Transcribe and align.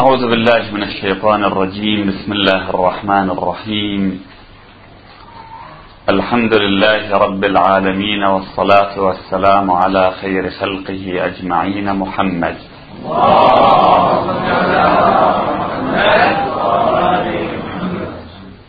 أعوذ 0.00 0.30
بالله 0.30 0.72
من 0.72 0.82
الشيطان 0.82 1.44
الرجيم. 1.44 2.08
بسم 2.08 2.32
الله 2.32 2.70
الرحمن 2.70 3.30
الرحيم. 3.30 4.24
الحمد 6.08 6.54
لله 6.54 7.18
رب 7.18 7.44
العالمين 7.44 8.22
والصلاة 8.24 9.00
والسلام 9.00 9.70
على 9.70 10.12
خير 10.20 10.50
خلقه 10.50 11.26
أجمعين. 11.26 11.96
محمد. 11.96 12.56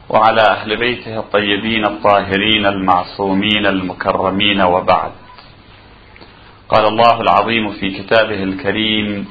وعلى 0.09 0.41
أهل 0.41 0.77
بيته 0.77 1.19
الطيبين 1.19 1.85
الطاهرين 1.85 2.65
المعصومين 2.65 3.65
المكرمين 3.65 4.61
وبعد. 4.61 5.11
قال 6.69 6.85
الله 6.87 7.21
العظيم 7.21 7.69
في 7.79 7.89
كتابه 7.89 8.43
الكريم 8.43 9.27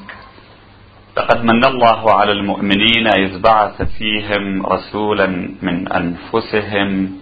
لقد 1.17 1.45
من 1.45 1.65
الله 1.65 2.15
على 2.15 2.33
المؤمنين 2.33 3.07
إذ 3.07 3.39
بعث 3.41 3.83
فيهم 3.83 4.67
رسولا 4.67 5.27
من 5.63 5.93
أنفسهم 5.93 7.19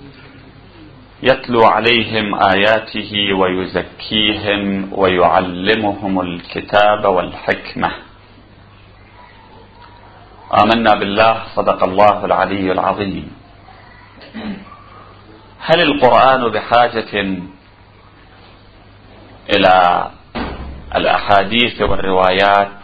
يتلو 1.22 1.60
عليهم 1.64 2.34
آياته 2.34 3.12
ويزكيهم 3.34 4.88
ويعلمهم 4.92 6.20
الكتاب 6.20 7.04
والحكمة. 7.04 7.90
آمنا 10.62 10.94
بالله 10.94 11.42
صدق 11.56 11.84
الله 11.84 12.24
العلي 12.24 12.72
العظيم. 12.72 13.32
هل 15.60 15.80
القرآن 15.80 16.52
بحاجة 16.52 17.12
إلى 19.56 20.06
الأحاديث 20.96 21.82
والروايات 21.82 22.79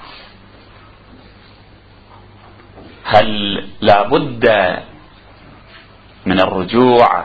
هل 3.07 3.29
لا 3.81 4.03
بد 4.03 4.45
من 6.27 6.41
الرجوع 6.41 7.25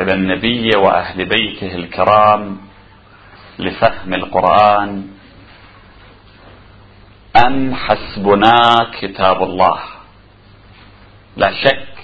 إلى 0.00 0.12
النبي 0.14 0.70
وأهل 0.76 1.24
بيته 1.24 1.74
الكرام 1.74 2.58
لفهم 3.58 4.14
القرآن؟ 4.14 5.08
أم 7.46 7.74
حسبنا 7.74 8.54
كتاب 9.00 9.42
الله؟ 9.42 9.80
لا 11.36 11.50
شك 11.64 11.96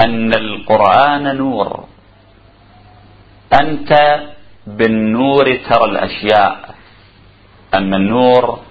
أن 0.00 0.34
القرآن 0.34 1.36
نور. 1.36 1.84
أنت 3.60 3.92
بالنور 4.66 5.44
ترى 5.70 5.84
الأشياء. 5.84 6.74
أما 7.74 7.96
النور 7.96 8.65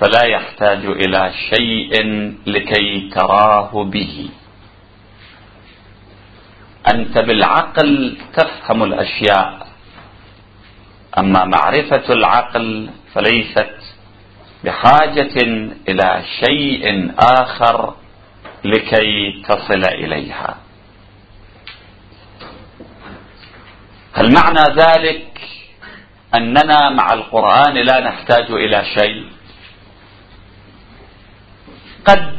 فلا 0.00 0.24
يحتاج 0.24 0.86
إلى 0.86 1.32
شيء 1.50 1.92
لكي 2.46 3.10
تراه 3.14 3.84
به. 3.84 4.28
أنت 6.94 7.18
بالعقل 7.18 8.18
تفهم 8.34 8.82
الأشياء 8.82 9.66
أما 11.18 11.44
معرفة 11.44 12.12
العقل 12.12 12.90
فليست 13.14 13.76
بحاجة 14.64 15.36
إلى 15.88 16.22
شيء 16.44 17.12
آخر 17.18 17.94
لكي 18.64 19.42
تصل 19.48 19.84
إليها. 19.84 20.56
هل 24.12 24.32
معنى 24.32 24.74
ذلك 24.74 25.40
أننا 26.34 26.90
مع 26.90 27.12
القرآن 27.12 27.74
لا 27.74 28.00
نحتاج 28.00 28.50
إلى 28.50 28.84
شيء؟ 28.98 29.35
قد 32.06 32.36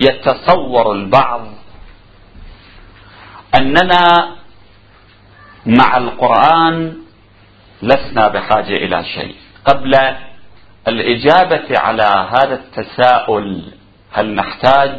يتصور 0.00 0.92
البعض 0.92 1.46
أننا 3.60 4.36
مع 5.66 5.96
القرآن 5.96 6.96
لسنا 7.82 8.28
بحاجة 8.28 8.74
إلى 8.74 9.04
شيء. 9.04 9.34
قبل 9.64 9.92
الإجابة 10.88 11.78
على 11.78 12.28
هذا 12.30 12.54
التساؤل 12.54 13.62
هل 14.12 14.34
نحتاج 14.34 14.98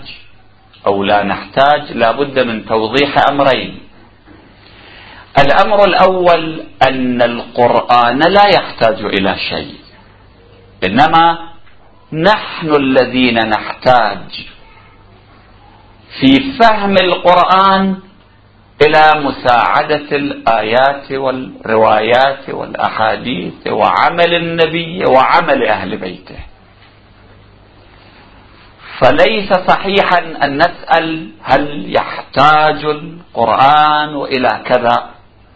أو 0.88 1.04
لا 1.04 1.24
نحتاج 1.24 1.92
لا 1.92 2.12
بد 2.12 2.40
من 2.40 2.66
توضيح 2.66 3.16
أمرين. 3.32 3.80
الأمر 5.40 5.84
الأول 5.86 6.64
أن 6.88 7.22
القرآن 7.22 8.20
لا 8.20 8.48
يحتاج 8.56 9.06
إلى 9.06 9.36
شيء 9.50 9.76
إنما 10.86 11.53
نحن 12.14 12.76
الذين 12.76 13.40
نحتاج 13.50 14.48
في 16.20 16.54
فهم 16.60 16.96
القرآن 16.98 17.98
إلى 18.82 19.04
مساعدة 19.16 20.10
الآيات 20.12 21.12
والروايات 21.12 22.50
والأحاديث 22.50 23.68
وعمل 23.68 24.34
النبي 24.34 25.06
وعمل 25.06 25.68
أهل 25.68 25.98
بيته. 25.98 26.40
فليس 29.00 29.54
صحيحا 29.54 30.46
أن 30.46 30.58
نسأل 30.58 31.32
هل 31.42 31.96
يحتاج 31.96 32.86
القرآن 32.86 34.16
إلى 34.16 34.62
كذا 34.66 35.10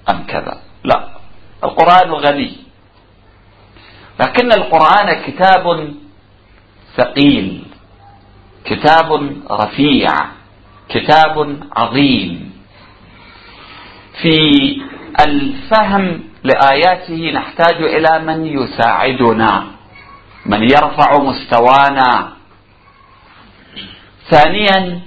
أم 0.09 0.25
كذا. 0.25 0.57
لا 0.83 1.07
القرآن 1.63 2.11
غني. 2.11 2.57
لكن 4.19 4.51
القرآن 4.51 5.21
كتاب 5.25 5.93
ثقيل. 6.97 7.63
كتاب 8.65 9.31
رفيع 9.51 10.07
كتاب 10.89 11.59
عظيم. 11.75 12.51
في 14.21 14.37
الفهم 15.27 16.23
لآياته 16.43 17.31
نحتاج 17.33 17.77
إلى 17.83 18.19
من 18.25 18.45
يساعدنا 18.45 19.65
من 20.45 20.63
يرفع 20.63 21.09
مستوانا. 21.19 22.33
ثانيا 24.29 25.01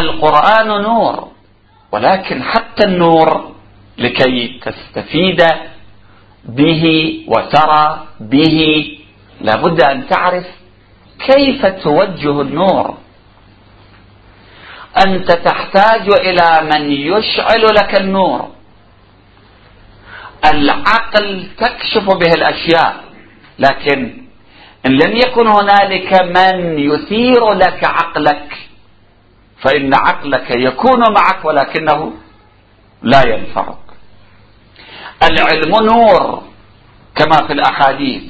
القرآن 0.00 0.82
نور 0.82 1.28
ولكن 1.92 2.42
حتى 2.42 2.84
النور 2.86 3.54
لكي 3.98 4.60
تستفيد 4.64 5.42
به 6.44 6.84
وترى 7.28 8.06
به 8.20 8.58
لابد 9.40 9.80
أن 9.80 10.08
تعرف 10.08 10.46
كيف 11.26 11.66
توجه 11.66 12.40
النور. 12.40 12.94
أنت 15.06 15.32
تحتاج 15.32 16.08
إلى 16.10 16.68
من 16.72 16.90
يشعل 16.92 17.64
لك 17.74 18.00
النور. 18.00 18.48
العقل 20.52 21.46
تكشف 21.58 22.04
به 22.04 22.34
الأشياء 22.34 23.04
لكن 23.58 24.24
إن 24.86 24.92
لم 24.92 25.16
يكن 25.16 25.46
هنالك 25.46 26.22
من 26.22 26.78
يثير 26.78 27.52
لك 27.52 27.84
عقلك 27.84 28.56
فإن 29.62 29.94
عقلك 29.94 30.50
يكون 30.50 31.00
معك 31.14 31.44
ولكنه 31.44 32.12
لا 33.02 33.22
ينفعك. 33.26 33.84
العلم 35.22 35.86
نور 35.86 36.42
كما 37.16 37.46
في 37.46 37.52
الأحاديث. 37.52 38.22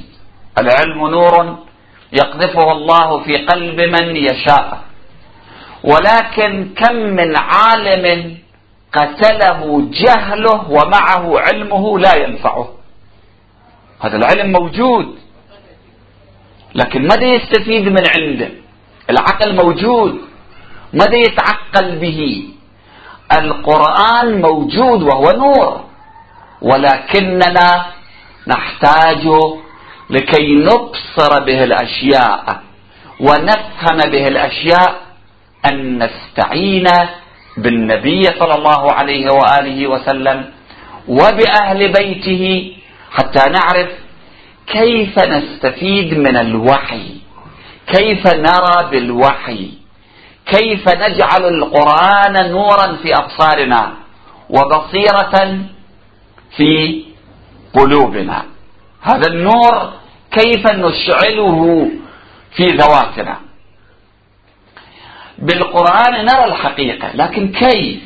العلم 0.57 1.07
نور 1.07 1.57
يقذفه 2.13 2.71
الله 2.71 3.23
في 3.23 3.37
قلب 3.37 3.81
من 3.81 4.15
يشاء. 4.15 4.81
ولكن 5.83 6.69
كم 6.77 6.95
من 6.95 7.33
عالم 7.37 8.37
قتله 8.93 9.89
جهله 9.91 10.71
ومعه 10.71 11.39
علمه 11.39 11.99
لا 11.99 12.17
ينفعه. 12.17 12.69
هذا 13.99 14.17
العلم 14.17 14.51
موجود 14.51 15.15
لكن 16.75 17.01
ماذا 17.01 17.25
يستفيد 17.25 17.89
من 17.89 18.03
عنده؟ 18.17 18.49
العقل 19.09 19.55
موجود 19.55 20.21
ماذا 20.93 21.17
يتعقل 21.17 21.99
به؟ 21.99 22.49
القرآن 23.31 24.41
موجود 24.41 25.03
وهو 25.03 25.31
نور 25.31 25.83
ولكننا 26.61 27.85
نحتاج 28.47 29.27
لكي 30.09 30.55
نبصر 30.55 31.43
به 31.45 31.63
الأشياء 31.63 32.61
ونفهم 33.19 33.97
به 34.11 34.27
الأشياء 34.27 34.95
أن 35.71 36.03
نستعين 36.03 36.87
بالنبي 37.57 38.23
صلى 38.23 38.53
الله 38.55 38.91
عليه 38.91 39.29
وآله 39.29 39.87
وسلم 39.87 40.45
وبأهل 41.07 41.91
بيته 41.91 42.73
حتى 43.11 43.43
نعرف 43.49 43.89
كيف 44.67 45.19
نستفيد 45.19 46.13
من 46.17 46.37
الوحي 46.37 47.07
كيف 47.87 48.27
نرى 48.27 48.89
بالوحي 48.91 49.69
كيف 50.45 50.89
نجعل 50.89 51.43
القرآن 51.45 52.51
نورا 52.51 52.97
في 53.03 53.13
أبصارنا 53.13 53.93
وبصيرة 54.49 55.59
في 56.57 57.03
قلوبنا. 57.73 58.45
هذا 59.05 59.27
النور 59.27 59.93
كيف 60.31 60.63
نشعله 60.71 61.89
في 62.55 62.65
ذواتنا. 62.67 63.37
بالقرآن 65.37 66.25
نرى 66.25 66.45
الحقيقة 66.45 67.11
لكن 67.15 67.51
كيف؟ 67.51 68.01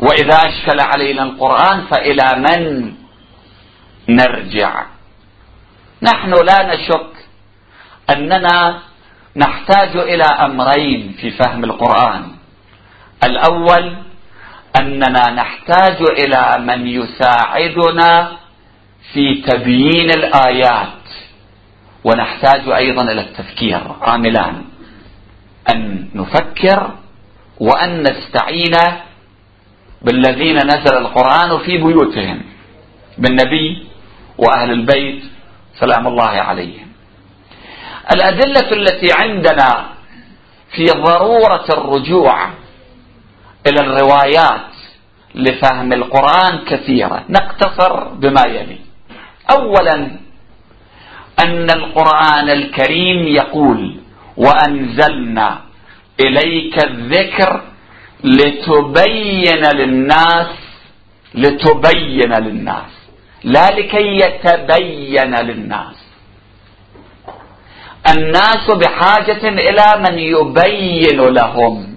وإذا 0.00 0.36
أشكل 0.36 0.80
علينا 0.80 1.22
القرآن 1.22 1.86
فإلى 1.90 2.26
من 2.36 2.92
نرجع؟ 4.08 4.86
نحن 6.02 6.30
لا 6.30 6.74
نشك 6.74 7.12
أننا 8.10 8.82
نحتاج 9.36 9.96
إلى 9.96 10.24
أمرين 10.24 11.16
في 11.20 11.30
فهم 11.30 11.64
القرآن. 11.64 12.24
الأول 13.24 13.96
أننا 14.80 15.30
نحتاج 15.30 15.98
إلى 16.18 16.64
من 16.64 16.86
يساعدنا 16.86 18.36
في 19.12 19.34
تبيين 19.34 20.10
الآيات. 20.10 20.88
ونحتاج 22.04 22.68
أيضا 22.68 23.02
إلى 23.02 23.20
التفكير. 23.20 23.80
عاملان 24.00 24.64
أن 25.74 26.08
نفكر 26.14 26.90
وأن 27.60 28.00
نستعين 28.02 28.76
بالذين 30.02 30.56
نزل 30.56 30.96
القرآن 30.96 31.58
في 31.58 31.78
بيوتهم 31.78 32.42
بالنبي 33.18 33.86
وأهل 34.38 34.70
البيت 34.70 35.22
سلام 35.80 36.06
الله 36.06 36.30
عليهم. 36.30 36.88
الأدلة 38.14 38.72
التي 38.72 39.06
عندنا 39.18 39.86
في 40.76 40.84
ضرورة 40.84 41.64
الرجوع 41.68 42.48
إلى 43.66 43.80
الروايات 43.80 44.70
لفهم 45.34 45.92
القرآن 45.92 46.64
كثيرة 46.66 47.24
نقتصر 47.28 48.08
بما 48.08 48.42
يلي. 48.46 48.85
أولا 49.50 50.10
أن 51.44 51.70
القرآن 51.70 52.50
الكريم 52.50 53.28
يقول 53.28 53.96
وأنزلنا 54.36 55.60
إليك 56.20 56.84
الذكر 56.84 57.62
لتبين 58.24 59.64
للناس 59.74 60.46
لتبين 61.34 62.32
للناس. 62.32 62.90
لا 63.44 63.70
لكي 63.70 64.16
يتبين 64.16 65.34
للناس. 65.34 65.96
الناس 68.16 68.70
بحاجة 68.70 69.48
إلى 69.48 69.86
من 69.98 70.18
يبين 70.18 71.20
لهم. 71.20 71.96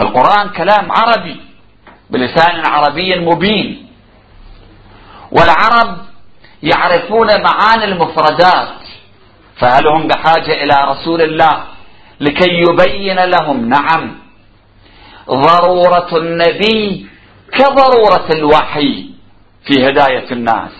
القرآن 0.00 0.48
كلام 0.48 0.92
عربي 0.92 1.36
بلسان 2.10 2.66
عربي 2.66 3.18
مبين. 3.18 3.83
والعرب 5.34 5.98
يعرفون 6.62 7.28
معاني 7.42 7.84
المفردات 7.84 8.68
فهل 9.60 9.86
هم 9.86 10.06
بحاجة 10.06 10.64
إلى 10.64 10.74
رسول 10.90 11.22
الله 11.22 11.64
لكي 12.20 12.50
يبين 12.50 13.16
لهم 13.24 13.68
نعم 13.68 14.14
ضرورة 15.30 16.08
النبي 16.18 17.06
كضرورة 17.52 18.26
الوحي 18.34 19.04
في 19.66 19.88
هداية 19.88 20.32
الناس. 20.32 20.70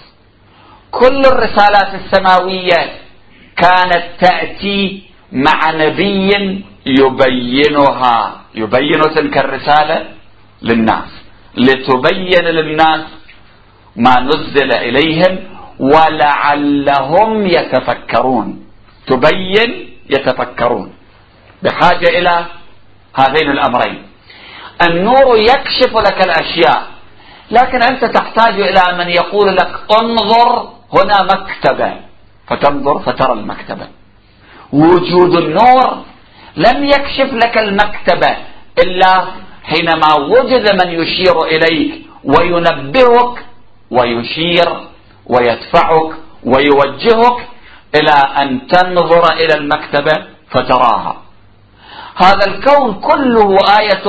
كل 0.90 1.20
الرسالات 1.26 1.94
السماوية 1.94 2.92
كانت 3.56 4.04
تأتي 4.20 5.02
مع 5.32 5.70
نبي 5.70 6.64
يبينها 6.86 8.40
يبين 8.54 9.00
تلك 9.14 9.38
الرسالة 9.38 10.06
للناس 10.62 11.08
لتبين 11.56 12.44
للناس 12.44 13.00
ما 13.96 14.14
نزل 14.20 14.70
إليهم 14.76 15.38
ولعلهم 15.78 17.46
يتفكرون. 17.46 18.66
تبين 19.06 19.70
يتفكرون. 20.10 20.92
بحاجة 21.62 22.08
إلى 22.18 22.46
هذين 23.14 23.50
الأمرين. 23.50 24.02
النور 24.88 25.36
يكشف 25.36 25.96
لك 25.96 26.24
الأشياء 26.24 26.82
لكن 27.50 27.82
أنت 27.82 28.04
تحتاج 28.04 28.60
إلى 28.60 28.82
من 28.98 29.08
يقول 29.10 29.56
لك 29.56 29.72
انظر 30.00 30.68
هنا 30.92 31.18
مكتبة 31.34 31.92
فتنظر 32.48 32.98
فترى 32.98 33.32
المكتبة 33.32 33.86
وجود 34.72 35.34
النور 35.36 36.02
لم 36.56 36.84
يكشف 36.84 37.32
لك 37.32 37.58
المكتبة 37.58 38.36
إلا 38.78 39.24
حينما 39.64 40.14
وجد 40.18 40.72
من 40.84 40.88
يشير 41.00 41.42
إليك 41.44 42.02
وينبهك 42.24 43.44
ويشير 43.96 44.68
ويدفعك 45.26 46.10
ويوجهك 46.44 47.48
إلى 47.94 48.16
أن 48.42 48.66
تنظر 48.66 49.32
إلى 49.32 49.54
المكتبة 49.54 50.12
فتراها. 50.50 51.16
هذا 52.16 52.46
الكون 52.46 52.94
كله 52.94 53.58
آية 53.80 54.06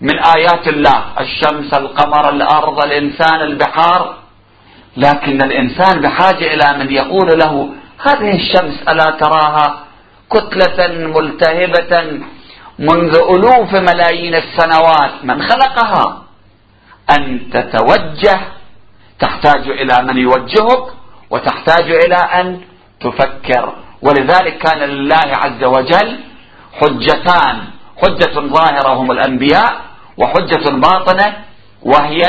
من 0.00 0.18
آيات 0.36 0.68
الله. 0.68 1.04
الشمس 1.20 1.74
القمر 1.74 2.30
الأرض 2.30 2.84
الإنسان 2.84 3.40
البحار. 3.40 4.14
لكن 4.96 5.42
الإنسان 5.42 6.00
بحاجة 6.00 6.54
إلى 6.54 6.78
من 6.78 6.92
يقول 6.92 7.38
له 7.38 7.68
هذه 8.06 8.34
الشمس 8.34 8.82
ألا 8.88 9.10
تراها؟ 9.20 9.78
كتلة 10.30 10.88
ملتهبة 11.16 12.20
منذ 12.78 13.14
ألوف 13.16 13.74
ملايين 13.74 14.34
السنوات. 14.34 15.24
من 15.24 15.42
خلقها؟ 15.42 16.22
أن 17.18 17.50
تتوجه 17.50 18.40
تحتاج 19.22 19.64
إلى 19.80 19.96
من 20.08 20.16
يوجهك 20.18 20.84
وتحتاج 21.30 21.90
إلى 22.04 22.20
أن 22.40 22.60
تفكر. 23.00 23.72
ولذلك 24.02 24.58
كان 24.58 24.78
لله 24.78 25.28
عز 25.42 25.64
وجل 25.64 26.08
حجتان. 26.80 27.56
حجة 28.02 28.34
ظاهرة 28.56 28.92
هم 29.00 29.10
الأنبياء 29.10 29.72
وحجة 30.20 30.64
باطنة 30.70 31.28
وهي 31.82 32.22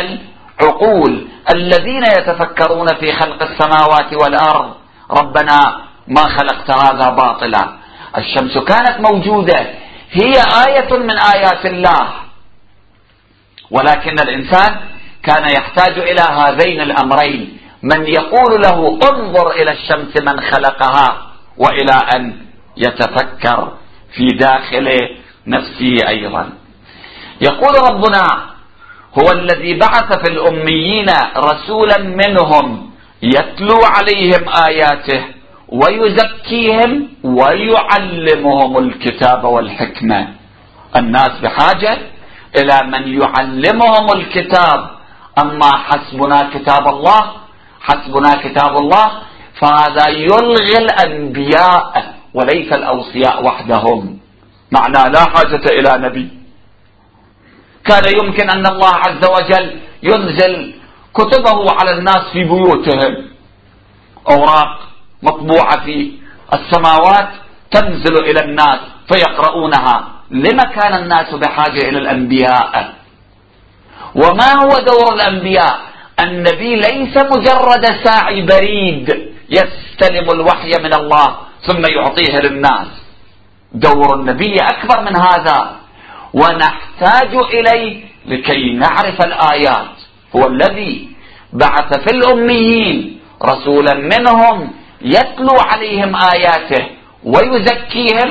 العقول. 0.62 1.28
الذين 1.56 2.04
يتفكرون 2.18 2.88
في 3.00 3.14
خلق 3.14 3.40
السماوات 3.50 4.14
والأرض 4.22 4.74
ربنا 5.12 5.58
ما 6.08 6.24
خلقت 6.38 6.70
هذا 6.86 7.10
باطلا. 7.10 7.64
الشمس 8.18 8.58
كانت 8.58 8.96
موجودة. 9.10 9.60
هي 10.12 10.34
آية 10.68 10.92
من 10.98 11.18
آيات 11.36 11.66
الله. 11.66 12.08
ولكن 13.72 14.16
الإنسان 14.20 14.72
كان 15.24 15.44
يحتاج 15.58 16.00
إلى 16.00 16.22
هذين 16.22 16.82
الأمرين. 16.82 17.58
من 17.84 18.08
يقول 18.08 18.62
له 18.62 19.00
انظر 19.12 19.52
إلى 19.52 19.72
الشمس 19.72 20.22
من 20.22 20.42
خلقها 20.42 21.28
وإلى 21.58 21.96
أن 22.16 22.36
يتفكر 22.78 23.72
في 24.16 24.28
داخل 24.28 25.00
نفسه 25.48 25.98
أيضا. 26.08 26.50
يقول 27.42 27.74
ربنا 27.92 28.26
هو 29.20 29.32
الذي 29.32 29.74
بعث 29.74 30.18
في 30.18 30.32
الأميين 30.32 31.10
رسولا 31.38 31.98
منهم 31.98 32.92
يتلو 33.24 33.80
عليهم 33.84 34.50
آياته 34.68 35.24
ويزكيهم 35.68 37.10
ويعلمهم 37.24 38.78
الكتاب 38.78 39.44
والحكمة. 39.44 40.28
الناس 40.96 41.32
بحاجة 41.44 41.98
إلى 42.58 42.80
من 42.84 43.22
يعلمهم 43.22 44.08
الكتاب 44.16 44.93
أما 45.42 45.72
حسبنا 45.78 46.50
كتاب 46.54 46.88
الله 46.88 47.22
حسبنا 47.82 48.32
كتاب 48.44 48.78
الله 48.78 49.06
فهذا 49.62 50.10
يلغي 50.10 50.78
الأنبياء 50.78 52.14
وليس 52.34 52.74
الأوصياء 52.74 53.46
وحدهم. 53.46 54.20
معنى 54.72 55.10
لا 55.14 55.24
حاجة 55.34 55.66
إلى 55.70 56.08
نبي. 56.08 56.30
كان 57.86 58.04
يمكن 58.22 58.50
أن 58.50 58.66
الله 58.66 58.94
عز 59.06 59.24
وجل 59.30 59.80
ينزل 60.04 60.74
كتبه 61.14 61.72
على 61.80 61.92
الناس 61.92 62.24
في 62.34 62.44
بيوتهم. 62.44 63.14
أوراق 64.30 64.80
مطبوعة 65.24 65.86
في 65.86 66.12
السماوات 66.54 67.30
تنزل 67.72 68.16
إلى 68.24 68.40
الناس 68.40 68.80
فيقرؤونها. 69.08 70.08
لما 70.32 70.64
كان 70.64 70.94
الناس 71.04 71.34
بحاجة 71.34 71.90
إلى 71.90 71.98
الأنبياء؟ 71.98 72.94
وما 74.16 74.54
هو 74.64 74.70
دور 74.70 75.14
الأنبياء؟ 75.14 75.80
النبي 76.20 76.76
ليس 76.76 77.18
مجرد 77.18 77.86
ساعي 78.04 78.42
بريد 78.42 79.34
يستلم 79.50 80.32
الوحي 80.32 80.72
من 80.84 80.94
الله 80.94 81.38
ثم 81.68 81.82
يعطيه 81.86 82.40
للناس. 82.40 82.88
دور 83.74 84.16
النبي 84.16 84.56
أكبر 84.58 85.02
من 85.02 85.16
هذا. 85.16 85.76
ونحتاج 86.34 87.36
إليه 87.36 88.04
لكي 88.26 88.74
نعرف 88.74 89.22
الآيات. 89.26 89.96
هو 90.36 90.48
الذي 90.48 91.10
بعث 91.54 92.00
في 92.00 92.16
الأميين 92.16 93.20
رسولا 93.44 93.94
منهم 93.94 94.74
يتلو 95.02 95.58
عليهم 95.72 96.16
آياته 96.16 96.86
ويزكيهم 97.24 98.30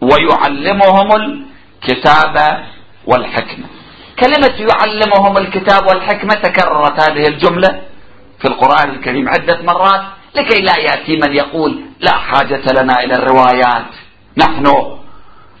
ويعلمهم 0.00 1.08
الكتاب 1.16 2.64
والحكمة. 3.06 3.73
كلمة 4.18 4.68
يعلمهم 4.70 5.38
الكتاب 5.38 5.86
والحكمة 5.86 6.34
تكررت 6.34 7.00
هذه 7.00 7.28
الجملة 7.28 7.82
في 8.40 8.48
القرآن 8.48 8.90
الكريم 8.90 9.28
عدة 9.28 9.62
مرات 9.62 10.02
لكي 10.34 10.62
لا 10.62 10.78
يأتي 10.78 11.16
من 11.16 11.34
يقول 11.34 11.80
لا 12.00 12.16
حاجة 12.16 12.62
لنا 12.80 12.94
إلى 13.04 13.14
الروايات. 13.14 13.90
نحن 14.36 14.64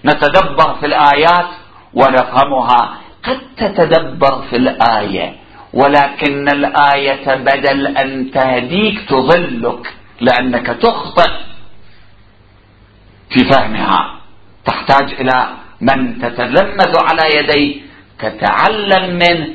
نتدبر 0.04 0.74
في 0.80 0.86
الآيات 0.86 1.46
ونفهمها. 1.94 2.94
قد 3.24 3.40
تتدبر 3.56 4.42
في 4.50 4.56
الآية 4.56 5.36
ولكن 5.72 6.48
الآية 6.48 7.34
بدل 7.34 7.86
أن 7.86 8.30
تهديك 8.30 9.08
تضلك 9.08 9.94
لأنك 10.20 10.66
تخطئ 10.66 11.30
في 13.30 13.44
فهمها. 13.44 14.14
تحتاج 14.64 15.14
إلى 15.20 15.48
من 15.80 16.18
تتلمذ 16.18 16.92
على 17.02 17.36
يديه 17.38 17.83
تتعلم 18.18 19.14
منه 19.14 19.48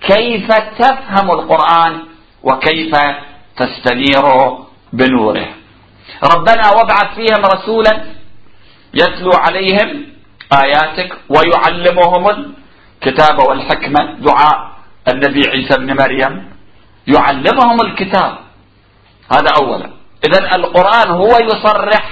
كيف 0.00 0.48
تفهم 0.52 1.30
القرآن 1.30 2.02
وكيف 2.42 2.96
تستنير 3.56 4.24
بنوره. 4.92 5.48
ربنا 6.34 6.62
وابعث 6.76 7.14
فيهم 7.14 7.44
رسولا 7.44 8.04
يتلو 8.94 9.30
عليهم 9.34 10.06
آياتك 10.62 11.12
ويعلمهم 11.28 12.28
الكتاب 12.30 13.38
والحكمة. 13.48 14.14
دعاء 14.18 14.70
النبي 15.08 15.48
عيسى 15.48 15.78
بن 15.78 15.96
مريم. 15.96 16.50
يعلمهم 17.06 17.78
الكتاب. 17.84 18.38
هذا 19.32 19.50
أولا. 19.62 19.90
إذا 20.26 20.56
القرآن 20.56 21.10
هو 21.10 21.32
يصرح 21.40 22.04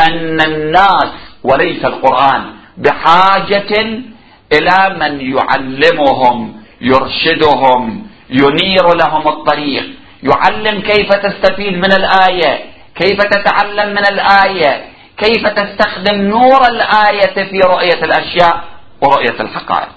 أن 0.00 0.40
الناس 0.40 1.12
وليس 1.44 1.84
القرآن 1.84 2.54
بحاجة 2.76 4.02
إلى 4.52 4.96
من 5.00 5.20
يعلمهم 5.36 6.62
يرشدهم 6.80 8.06
ينير 8.30 8.94
لهم 8.94 9.28
الطريق 9.28 9.84
يعلم 10.22 10.80
كيف 10.80 11.08
تستفيد 11.12 11.72
من 11.72 11.92
الآية 11.92 12.64
كيف 12.94 13.22
تتعلم 13.22 13.88
من 13.90 14.06
الآية 14.06 14.84
كيف 15.16 15.46
تستخدم 15.46 16.20
نور 16.22 16.60
الآية 16.68 17.34
في 17.50 17.58
رؤية 17.60 18.04
الأشياء 18.04 18.64
ورؤية 19.00 19.40
الحقائق. 19.40 19.94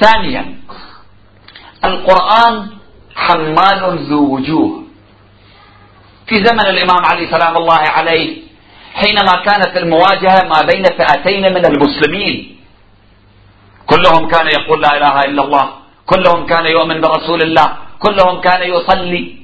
ثانيا 0.00 0.54
القرآن 1.84 2.66
حمال 3.16 3.98
ذو 4.08 4.34
وجوه. 4.34 4.82
في 6.26 6.34
زمن 6.34 6.66
الإمام 6.66 7.04
علي 7.12 7.26
سلام 7.30 7.56
الله 7.56 7.78
عليه 7.78 8.36
حينما 8.94 9.32
كانت 9.44 9.76
المواجهة 9.76 10.48
ما 10.48 10.62
بين 10.72 10.84
فئتين 10.84 11.42
من 11.54 11.66
المسلمين 11.66 12.55
كلهم 13.86 14.28
كان 14.28 14.46
يقول 14.46 14.82
لا 14.82 14.96
إله 14.96 15.20
إلا 15.20 15.42
الله. 15.44 15.68
كلهم 16.06 16.46
كان 16.46 16.66
يؤمن 16.66 17.00
برسول 17.00 17.42
الله. 17.42 17.76
كلهم 17.98 18.40
كان 18.40 18.62
يصلي. 18.62 19.36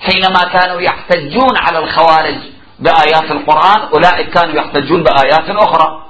حينما 0.00 0.42
كانوا 0.52 0.80
يحتجون 0.80 1.54
على 1.56 1.78
الخوارج 1.78 2.38
بآيات 2.78 3.30
القرآن 3.30 3.80
أولئك 3.94 4.30
كانوا 4.30 4.54
يحتجون 4.54 5.02
بآيات 5.02 5.50
أخرى. 5.50 6.02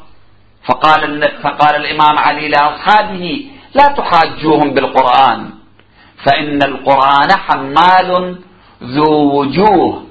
فقال, 0.64 1.28
فقال 1.42 1.76
الإمام 1.76 2.18
علي 2.18 2.48
لأصحابه 2.48 3.46
لا 3.74 3.86
تحاجوهم 3.98 4.74
بالقرآن. 4.74 5.50
فإن 6.24 6.62
القرآن 6.62 7.30
حمال 7.32 8.38
ذو 8.82 9.40
وجوه. 9.40 10.04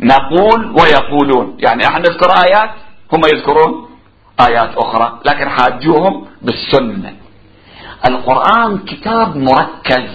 نقول 0.00 0.60
ويقولون. 0.80 1.56
يعني 1.58 1.86
إحنا 1.86 1.98
نذكر 1.98 2.30
آيات؟ 2.30 2.70
هم 3.12 3.20
يذكرون؟ 3.34 3.93
آيات 4.40 4.76
أخرى 4.76 5.20
لكن 5.26 5.48
حاجوهم 5.48 6.26
بالسنة. 6.42 7.14
القرآن 8.08 8.78
كتاب 8.78 9.36
مركز 9.36 10.08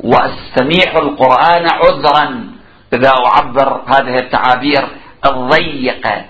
وأستميع 0.00 0.98
القرآن 0.98 1.66
عذرا. 1.72 2.50
إذا 2.94 3.12
أعبر 3.26 3.82
هذه 3.86 4.14
التعابير 4.14 4.88
الضيقة 5.26 6.24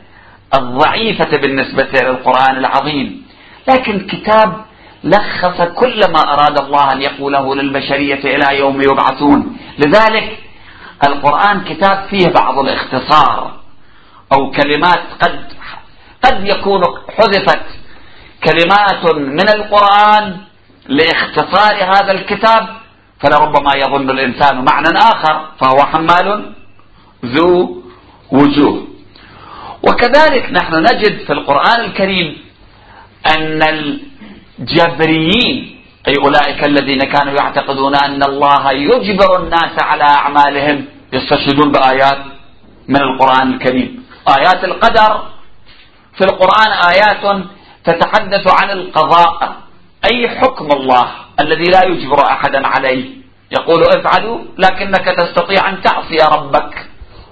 الضعيفة 0.54 1.36
بالنسبة 1.36 1.88
للقرآن 2.02 2.56
العظيم. 2.56 3.26
لكن 3.68 4.06
كتاب 4.06 4.64
لخص 5.04 5.62
كل 5.62 6.00
ما 6.12 6.20
أراد 6.32 6.58
الله 6.58 6.92
أن 6.92 7.02
يقوله 7.02 7.54
للبشرية 7.54 8.36
إلى 8.36 8.58
يوم 8.58 8.80
يبعثون. 8.80 9.56
لذلك 9.78 10.38
القرآن 11.08 11.64
كتاب 11.64 12.06
فيه 12.10 12.28
بعض 12.28 12.58
الاختصار 12.58 13.52
أو 14.32 14.50
كلمات 14.50 15.02
قد 15.22 15.53
قد 16.24 16.48
يكون 16.48 16.82
حذفت 17.18 17.64
كلمات 18.44 19.14
من 19.14 19.48
القرآن 19.48 20.36
لاختصار 20.88 21.74
هذا 21.84 22.12
الكتاب 22.12 22.68
فلربما 23.20 23.70
يظن 23.76 24.10
الإنسان 24.10 24.64
معنى 24.64 24.98
آخر 24.98 25.48
فهو 25.60 25.78
حمال 25.92 26.52
ذو 27.24 27.82
وجوه. 28.32 28.86
وكذلك 29.82 30.52
نحن 30.52 30.74
نجد 30.74 31.24
في 31.26 31.32
القرآن 31.32 31.80
الكريم 31.80 32.38
أن 33.36 33.62
الجبريين 34.58 35.80
أي 36.08 36.14
أولئك 36.24 36.64
الذين 36.66 36.98
كانوا 36.98 37.34
يعتقدون 37.40 37.94
أن 37.94 38.22
الله 38.22 38.72
يجبر 38.72 39.42
الناس 39.42 39.82
على 39.82 40.04
أعمالهم 40.04 40.84
يستشهدون 41.12 41.72
بآيات 41.72 42.18
من 42.88 42.96
القرآن 43.02 43.54
الكريم. 43.54 44.04
آيات 44.38 44.64
القدر 44.64 45.33
في 46.18 46.24
القرآن 46.24 46.72
آيات 46.94 47.44
تتحدث 47.84 48.62
عن 48.62 48.70
القضاء. 48.70 49.56
أي 50.12 50.28
حكم 50.28 50.66
الله 50.72 51.10
الذي 51.40 51.64
لا 51.64 51.84
يجبر 51.84 52.26
أحدا 52.26 52.66
عليه؟ 52.66 53.10
يقول 53.50 53.84
افعلوا 53.84 54.38
لكنك 54.58 55.04
تستطيع 55.04 55.68
أن 55.68 55.82
تعصي 55.82 56.16
ربك 56.32 56.86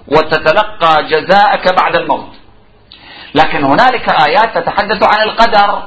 وتتلقى 0.07 1.03
جزاءك 1.03 1.73
بعد 1.79 1.95
الموت. 1.95 2.29
لكن 3.35 3.63
هنالك 3.63 4.09
آيات 4.27 4.57
تتحدث 4.57 5.03
عن 5.03 5.29
القدر 5.29 5.83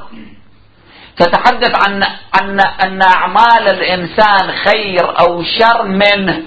تتحدث 1.17 1.87
عن 1.87 2.03
أن 2.41 2.59
أن 2.59 3.01
أعمال 3.01 3.67
الإنسان 3.69 4.51
خير 4.51 5.19
أو 5.19 5.43
شر 5.43 5.83
منه 5.83 6.41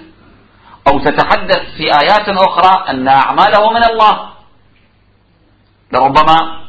أو 0.88 0.98
تتحدث 0.98 1.62
في 1.76 1.84
آيات 1.84 2.28
أخرى 2.28 2.90
أن 2.90 3.08
أعماله 3.08 3.70
من 3.72 3.84
الله. 3.84 4.29
لربما 5.92 6.60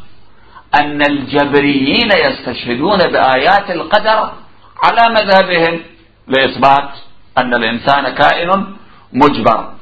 أن 0.79 1.01
الجبريين 1.01 2.09
يستشهدون 2.25 2.97
بآيات 2.97 3.71
القدر 3.71 4.31
على 4.83 5.13
مذهبهم 5.13 5.81
لإثبات 6.27 6.89
أن 7.37 7.53
الإنسان 7.53 8.09
كائن 8.09 8.65
مجبر. 9.13 9.73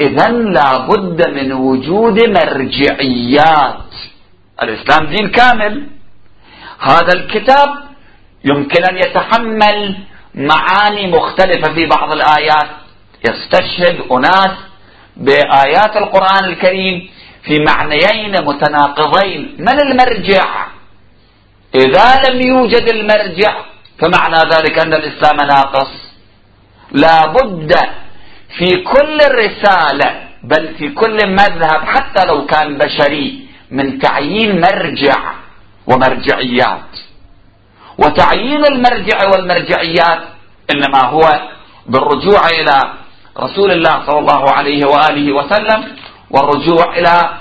إذا 0.00 0.28
لا 0.28 0.78
بد 0.78 1.30
من 1.30 1.52
وجود 1.52 2.18
مرجعيات. 2.28 3.90
الإسلام 4.62 5.06
دين 5.06 5.28
كامل. 5.30 5.86
هذا 6.80 7.12
الكتاب 7.14 7.68
يمكن 8.44 8.84
أن 8.90 8.96
يتحمل 8.96 9.98
معاني 10.34 11.06
مختلفة 11.06 11.74
في 11.74 11.86
بعض 11.86 12.12
الآيات. 12.12 12.70
يستشهد 13.28 13.96
أناس 14.12 14.54
بآيات 15.16 15.96
القرآن 15.96 16.44
الكريم 16.44 17.10
في 17.46 17.54
معنيين 17.68 18.32
متناقضين. 18.44 19.56
من 19.58 19.80
المرجع؟ 19.80 20.66
إذا 21.74 22.08
لم 22.28 22.40
يوجد 22.40 22.88
المرجع 22.88 23.52
فمعنى 23.98 24.40
ذلك 24.54 24.78
أن 24.78 24.94
الإسلام 24.94 25.36
ناقص. 25.36 25.92
لا 26.92 27.26
بد 27.26 27.72
في 28.58 28.66
كل 28.66 29.18
رسالة 29.44 30.28
بل 30.42 30.74
في 30.78 30.88
كل 30.88 31.16
مذهب 31.26 31.80
حتى 31.84 32.26
لو 32.26 32.46
كان 32.46 32.78
بشري 32.78 33.46
من 33.70 33.98
تعيين 33.98 34.60
مرجع 34.60 35.32
ومرجعيات. 35.86 36.90
وتعيين 37.98 38.64
المرجع 38.64 39.18
والمرجعيات 39.32 40.20
إنما 40.70 41.04
هو 41.04 41.22
بالرجوع 41.86 42.48
إلى 42.48 42.76
رسول 43.40 43.70
الله 43.70 44.06
صلى 44.06 44.18
الله 44.18 44.50
عليه 44.52 44.86
وآله 44.86 45.32
وسلم 45.32 45.84
والرجوع 46.34 46.96
إلى 46.98 47.38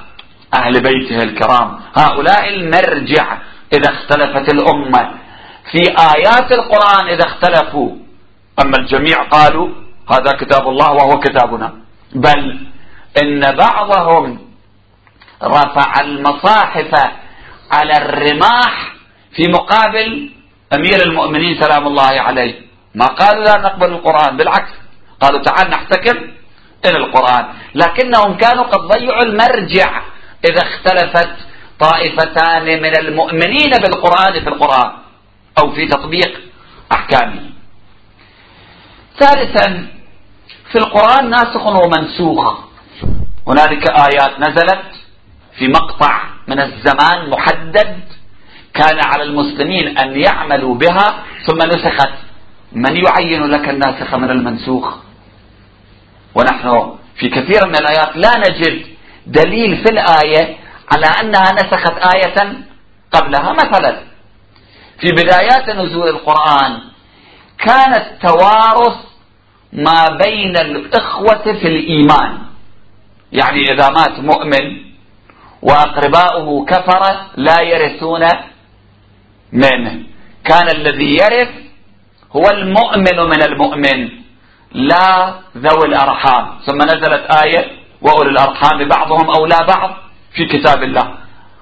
أهل 0.54 0.74
بيته 0.74 1.24
الكرام. 1.24 1.80
هؤلاء 1.96 2.50
المرجع 2.50 3.38
إذا 3.74 3.90
اختلفت 3.94 4.54
الأمة. 4.54 5.12
في 5.72 5.82
آيات 6.16 6.52
القرآن 6.52 7.08
إذا 7.08 7.26
اختلفوا. 7.26 7.90
أما 8.62 8.78
الجميع 8.80 9.24
قالوا 9.24 9.70
هذا 10.12 10.32
كتاب 10.40 10.70
الله 10.70 10.92
وهو 10.92 11.20
كتابنا. 11.20 11.74
بل 12.16 12.60
إن 13.24 13.42
بعضهم 13.56 14.40
رفع 15.44 15.94
المصاحف 16.02 16.92
على 17.72 17.94
الرماح 17.98 18.94
في 19.36 19.44
مقابل 19.50 20.30
أمير 20.76 21.00
المؤمنين 21.06 21.62
سلام 21.62 21.88
الله 21.88 22.22
عليه. 22.22 22.62
ما 22.96 23.06
قالوا 23.06 23.44
لا 23.44 23.62
نقبل 23.62 23.90
القرآن 23.92 24.38
بالعكس. 24.38 24.72
قالوا 25.22 25.44
تعال 25.44 25.70
نحتكم. 25.70 26.18
إلى 26.86 26.98
القرآن. 26.98 27.46
لكنهم 27.76 28.38
كانوا 28.38 28.64
قد 28.64 28.80
ضيعوا 28.80 29.24
المرجع 29.24 30.02
إذا 30.50 30.62
اختلفت 30.62 31.36
طائفتان 31.80 32.82
من 32.82 32.98
المؤمنين 32.98 33.72
بالقرآن 33.82 34.34
في 34.44 34.50
القرآن 34.50 34.92
أو 35.64 35.72
في 35.72 35.88
تطبيق 35.88 36.42
أحكامه. 36.92 37.42
ثالثا 39.20 39.88
في 40.72 40.78
القرآن 40.78 41.30
ناسخ 41.30 41.66
ومنسوخ. 41.66 42.60
هنالك 43.48 43.90
آيات 43.90 44.40
نزلت 44.40 44.86
في 45.58 45.68
مقطع 45.68 46.24
من 46.48 46.60
الزمان 46.60 47.30
محدد 47.30 48.00
كان 48.74 49.00
على 49.06 49.24
المسلمين 49.24 49.98
أن 49.98 50.20
يعملوا 50.20 50.76
بها 50.76 51.24
ثم 51.46 51.58
نسخت. 51.58 52.14
من 52.72 52.96
يعين 52.96 53.44
لك 53.44 53.70
الناسخ 53.70 54.16
من 54.16 54.30
المنسوخ؟ 54.30 54.94
ونحن 56.36 56.96
في 57.20 57.30
كثير 57.30 57.68
من 57.68 57.76
الآيات 57.76 58.16
لا 58.16 58.32
نجد 58.38 58.86
دليل 59.28 59.78
في 59.78 59.92
الآية 59.92 60.58
على 60.92 61.06
أنها 61.06 61.54
نسخت 61.54 62.16
آية 62.16 62.64
قبلها. 63.12 63.54
مثلا 63.54 63.98
في 65.02 65.08
بدايات 65.12 65.70
نزول 65.70 66.08
القرآن 66.08 66.80
كان 67.60 67.94
التوارث 67.94 68.98
ما 69.74 70.18
بين 70.26 70.58
الإخوة 70.58 71.44
في 71.44 71.68
الإيمان. 71.68 72.38
يعني 73.32 73.64
إذا 73.64 73.90
مات 73.90 74.20
مؤمن 74.20 74.94
وأقرباؤه 75.62 76.66
كفرة 76.66 77.26
لا 77.36 77.62
يرثون 77.62 78.28
منه. 79.52 80.04
كان 80.46 80.68
الذي 80.76 81.18
يرث 81.18 81.50
هو 82.32 82.44
المؤمن 82.52 83.30
من 83.30 83.44
المؤمن. 83.44 84.23
لا 84.74 85.34
ذوي 85.58 85.86
الأرحام. 85.88 86.60
ثم 86.66 86.78
نزلت 86.78 87.32
آية 87.44 87.72
وأولي 88.02 88.30
الأرحام 88.30 88.88
بعضهم 88.88 89.30
أولى 89.38 89.58
بعض 89.68 89.96
في 90.36 90.46
كتاب 90.46 90.84
الله. 90.84 91.14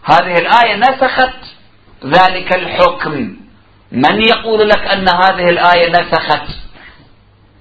هذه 0.04 0.36
الآية 0.36 0.76
نسخت 0.76 1.40
ذلك 2.06 2.56
الحكم. 2.56 3.36
من 3.92 4.22
يقول 4.22 4.70
لك 4.70 4.80
أن 4.96 5.08
هذه 5.10 5.50
الآية 5.50 5.90
نسخت 5.90 6.48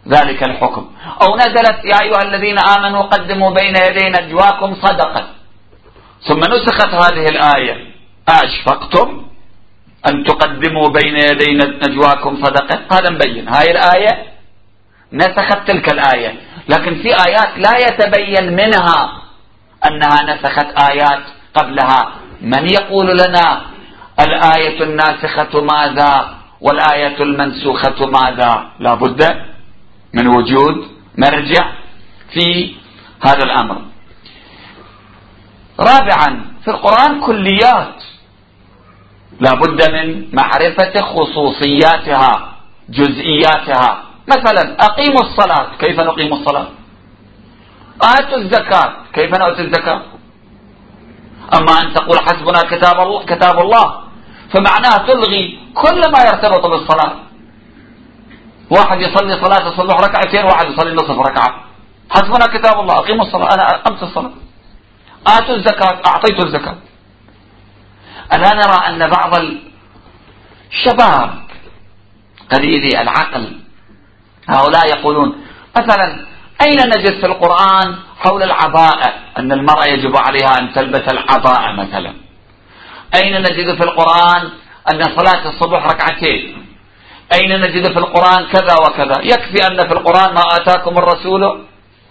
ذلك 0.08 0.42
الحكم؟ 0.42 0.90
أو 1.22 1.36
نزلت 1.36 1.84
يا 1.84 2.02
أيها 2.02 2.22
الذين 2.22 2.56
آمنوا 2.78 3.02
قدموا 3.02 3.50
بين 3.50 3.76
يدي 3.76 4.08
نجواكم 4.08 4.74
صدقة. 4.74 5.26
ثم 6.28 6.40
نسخت 6.40 6.94
هذه 6.94 7.24
الآية 7.24 7.94
أشفقتم 8.28 9.26
أن 10.08 10.24
تقدموا 10.24 10.88
بين 10.88 11.16
يدي 11.16 11.52
نجواكم 11.88 12.44
صدقة. 12.44 12.80
هذا 12.92 13.10
مبين. 13.10 13.48
هاي 13.48 13.70
الآية 13.70 14.29
نسخت 15.12 15.66
تلك 15.66 15.92
الآية. 15.92 16.34
لكن 16.68 17.02
في 17.02 17.08
آيات 17.08 17.58
لا 17.58 17.78
يتبين 17.78 18.52
منها 18.52 19.22
أنها 19.86 20.34
نسخت 20.34 20.90
آيات 20.90 21.22
قبلها. 21.54 22.12
من 22.42 22.68
يقول 22.70 23.18
لنا 23.18 23.62
الآية 24.20 24.82
الناسخة 24.82 25.60
ماذا 25.60 26.34
والآية 26.60 27.22
المنسوخة 27.22 28.06
ماذا؟ 28.06 28.70
لا 28.78 28.94
بد 28.94 29.22
من 30.14 30.26
وجود 30.26 30.88
مرجع 31.18 31.72
في 32.32 32.74
هذا 33.26 33.44
الأمر. 33.44 33.82
رابعا 35.80 36.44
في 36.64 36.70
القرآن 36.70 37.20
كليات. 37.20 38.02
لا 39.40 39.54
بد 39.54 39.90
من 39.90 40.28
معرفة 40.32 40.92
خصوصياتها 41.02 42.52
جزئياتها. 42.88 44.09
مثلا 44.36 44.76
أقيموا 44.80 45.22
الصلاة. 45.22 45.76
كيف 45.78 46.00
نقيم 46.00 46.32
الصلاة؟ 46.32 46.68
آتوا 48.02 48.38
الزكاة. 48.38 48.92
كيف 49.12 49.30
نؤتي 49.38 49.62
الزكاة؟ 49.62 50.02
أما 51.56 51.72
أن 51.82 51.94
تقول 51.94 52.18
حسبنا 52.18 52.60
كتاب 52.72 53.00
الله, 53.00 53.24
كتاب 53.24 53.58
الله. 53.58 54.00
فمعناها 54.52 54.98
تلغي 55.06 55.58
كل 55.74 56.00
ما 56.12 56.18
يرتبط 56.28 56.66
بالصلاة. 56.66 57.14
واحد 58.70 59.00
يصلي 59.00 59.34
صلاة 59.44 59.68
الصبح 59.68 59.94
ركعتين 59.94 60.44
واحد 60.44 60.66
يصلي 60.70 60.92
نصف 60.94 61.18
ركعة. 61.18 61.64
حسبنا 62.10 62.46
كتاب 62.58 62.80
الله. 62.80 62.94
أقيموا 62.94 63.24
الصلاة. 63.26 63.48
أنا 63.54 63.68
أقمت 63.68 64.02
الصلاة. 64.02 64.32
آتوا 65.26 65.54
الزكاة. 65.54 66.00
أعطيت 66.06 66.44
الزكاة. 66.44 66.76
ألا 68.34 68.54
نرى 68.54 68.86
أن 68.88 69.10
بعض 69.10 69.32
الشباب 70.70 71.30
قليلي 72.52 73.02
العقل 73.02 73.59
هؤلاء 74.50 74.86
يقولون 74.98 75.36
مثلا 75.78 76.26
أين 76.62 76.78
نجد 76.78 77.20
في 77.20 77.26
القرآن 77.26 77.96
حول 78.18 78.42
العباءة 78.42 79.12
أن 79.38 79.52
المرأة 79.52 79.84
يجب 79.84 80.16
عليها 80.16 80.58
أن 80.60 80.72
تلبس 80.72 81.12
العباءة 81.12 81.72
مثلا. 81.72 82.14
أين 83.14 83.40
نجد 83.42 83.74
في 83.74 83.84
القرآن 83.84 84.48
أن 84.92 85.02
صلاة 85.04 85.48
الصبح 85.48 85.86
ركعتين؟ 85.86 86.66
أين 87.32 87.60
نجد 87.60 87.92
في 87.92 87.98
القرآن 87.98 88.46
كذا 88.46 88.74
وكذا؟ 88.74 89.22
يكفي 89.22 89.66
أن 89.66 89.88
في 89.88 89.92
القرآن 89.94 90.34
ما 90.34 90.42
آتاكم 90.56 90.98
الرسول 90.98 91.64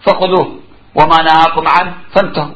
فخذوه 0.05 0.59
وما 0.95 1.21
نهاكم 1.23 1.67
عنه 1.67 1.93
فانتهوا. 2.15 2.55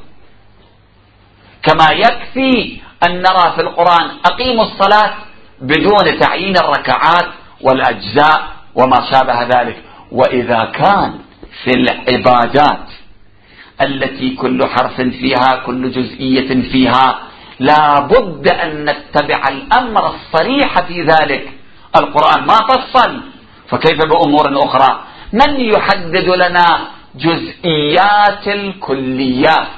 كما 1.63 1.87
يكفي 1.91 2.79
أن 3.05 3.21
نرى 3.21 3.53
في 3.55 3.61
القرآن 3.61 4.11
أقيموا 4.25 4.65
الصلاة 4.65 5.13
بدون 5.61 6.19
تعيين 6.19 6.57
الركعات 6.57 7.25
والأجزاء 7.61 8.53
وما 8.75 9.11
شابه 9.11 9.43
ذلك. 9.43 9.83
وإذا 10.11 10.59
كان 10.59 11.19
في 11.63 11.71
العبادات 11.71 12.87
التي 13.81 14.35
كل 14.35 14.59
حرف 14.67 15.01
فيها 15.01 15.55
كل 15.65 15.91
جزئية 15.91 16.71
فيها 16.71 17.19
لا 17.59 17.99
بد 17.99 18.47
أن 18.47 18.85
نتبع 18.85 19.47
الأمر 19.47 20.15
الصريح 20.15 20.81
في 20.87 21.01
ذلك. 21.01 21.53
القرآن 21.95 22.45
ما 22.45 22.59
فصل. 22.69 23.21
فكيف 23.69 23.97
بأمور 24.05 24.65
أخرى؟ 24.65 25.03
من 25.33 25.59
يحدد 25.59 26.29
لنا 26.29 26.87
جزئيات 27.15 28.47
الكليات 28.47 29.77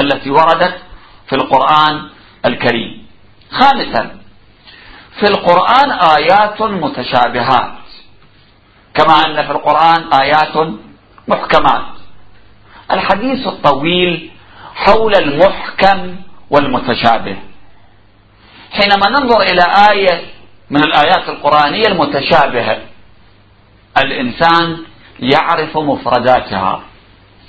التي 0.00 0.30
وردت 0.30 0.76
في 1.28 1.36
القرآن 1.36 2.08
الكريم؟ 2.46 3.06
خامسا 3.50 4.16
في 5.20 5.26
القرآن 5.26 5.90
آيات 5.90 6.62
متشابهات. 6.62 7.79
كما 8.94 9.14
أن 9.26 9.46
في 9.46 9.50
القرآن 9.50 10.12
آيات 10.12 10.74
محكمات. 11.28 11.82
الحديث 12.90 13.46
الطويل 13.46 14.30
حول 14.74 15.14
المحكم 15.14 16.16
والمتشابه. 16.50 17.36
حينما 18.70 19.08
ننظر 19.08 19.42
إلى 19.42 19.62
آية 19.90 20.24
من 20.70 20.82
الآيات 20.84 21.28
القرآنية 21.28 21.86
المتشابهة 21.86 22.78
الإنسان 23.98 24.78
يعرف 25.20 25.78
مفرداتها. 25.78 26.82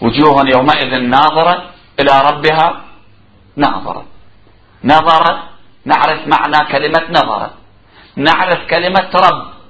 وجوه 0.02 0.44
يومئذ 0.56 0.96
ناظرة 1.00 1.64
إلى 2.00 2.22
ربها 2.30 2.82
ناظرة. 3.56 4.06
نظرة 4.84 5.44
نعرف 5.86 6.28
معنى 6.28 6.72
كلمة 6.72 7.04
نظرة. 7.10 7.52
نعرف 8.16 8.68
كلمة 8.70 9.10
رب. 9.16 9.61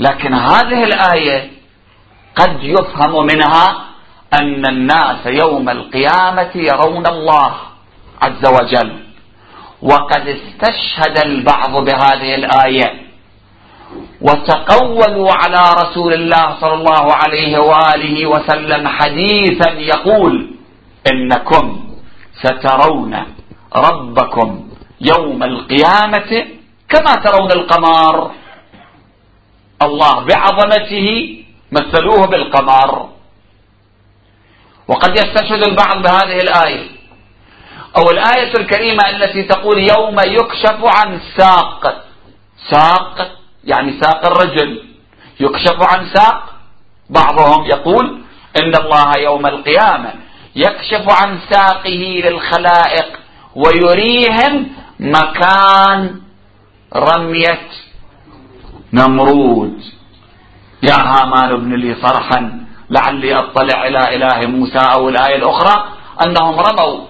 لكن 0.00 0.34
هذه 0.34 0.84
الآية 0.84 1.50
قد 2.36 2.58
يفهم 2.62 3.26
منها 3.26 3.66
أن 4.40 4.66
الناس 4.66 5.26
يوم 5.26 5.68
القيامة 5.68 6.50
يرون 6.54 7.06
الله 7.06 7.54
عز 8.22 8.46
وجل. 8.46 8.92
وقد 9.82 10.28
استشهد 10.28 11.18
البعض 11.24 11.84
بهذه 11.84 12.34
الآية. 12.34 13.08
وتقولوا 14.20 15.32
على 15.32 15.62
رسول 15.82 16.12
الله 16.12 16.56
صلى 16.60 16.74
الله 16.74 17.14
عليه 17.14 17.58
وآله 17.58 18.26
وسلم 18.26 18.88
حديثا 18.88 19.70
يقول 19.70 20.50
إنكم 21.12 21.80
سترون 22.42 23.24
ربكم 23.76 24.68
يوم 25.00 25.42
القيامة 25.42 26.46
كما 26.88 27.12
ترون 27.14 27.52
القمر. 27.52 28.30
الله 29.82 30.24
بعظمته 30.24 31.38
مثلوه 31.72 32.26
بالقمر. 32.26 33.08
وقد 34.88 35.10
يستشهد 35.10 35.66
البعض 35.66 36.02
بهذه 36.02 36.38
الآية. 36.38 36.88
أو 37.96 38.10
الآية 38.10 38.52
الكريمة 38.56 39.10
التي 39.10 39.42
تقول 39.42 39.78
يوم 39.78 40.16
يكشف 40.20 40.78
عن 40.84 41.20
ساق. 41.36 42.04
ساق 42.70 43.30
يعني 43.64 44.00
ساق 44.00 44.26
الرجل. 44.26 44.84
يكشف 45.40 45.82
عن 45.82 46.06
ساق. 46.14 46.42
بعضهم 47.10 47.64
يقول 47.64 48.20
إن 48.62 48.74
الله 48.76 49.12
يوم 49.18 49.46
القيامة 49.46 50.14
يكشف 50.56 51.04
عن 51.22 51.38
ساقه 51.50 52.22
للخلائق 52.24 53.18
ويريهم 53.54 54.68
مكان 55.00 56.20
رمية 56.96 57.68
نمرود. 58.92 59.82
يا 60.82 60.94
هامان 60.94 61.52
ابن 61.52 61.74
لي 61.74 61.96
صرحا 62.02 62.66
لعلي 62.90 63.36
أطلع 63.36 63.86
إلى 63.86 64.16
إله 64.16 64.46
موسى 64.46 64.78
أو 64.78 65.08
الآية 65.08 65.36
الأخرى 65.36 65.84
أنهم 66.26 66.56
رموا 66.60 67.06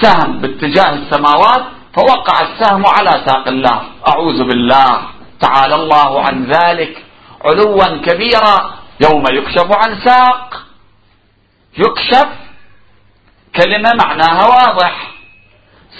سهم 0.00 0.38
باتجاه 0.38 0.94
السماوات 0.94 1.64
فوقع 1.94 2.40
السهم 2.40 2.86
على 2.86 3.10
ساق 3.26 3.48
الله. 3.48 3.82
أعوذ 4.08 4.38
بالله. 4.44 5.00
تعالى 5.40 5.74
الله 5.74 6.22
عن 6.22 6.44
ذلك 6.44 7.04
علوا 7.44 7.96
كبيرا. 7.96 8.74
يوم 9.00 9.24
يكشف 9.30 9.68
عن 9.72 10.00
ساق 10.04 10.62
يكشف 11.78 12.28
كلمة 13.56 13.90
معناها 14.04 14.46
واضح. 14.46 15.10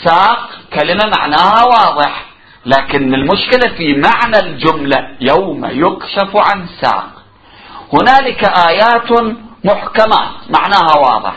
ساق 0.05 0.49
كلمة 0.73 1.07
معناها 1.19 1.65
واضح. 1.65 2.26
لكن 2.67 3.15
المشكلة 3.15 3.77
في 3.77 3.95
معنى 3.95 4.39
الجملة 4.47 5.09
يوم 5.21 5.65
يكشف 5.65 6.37
عن 6.37 6.67
ساق. 6.83 7.09
هنالك 7.93 8.45
آيات 8.69 9.13
محكمات 9.65 10.29
معناها 10.51 10.97
واضح. 10.99 11.35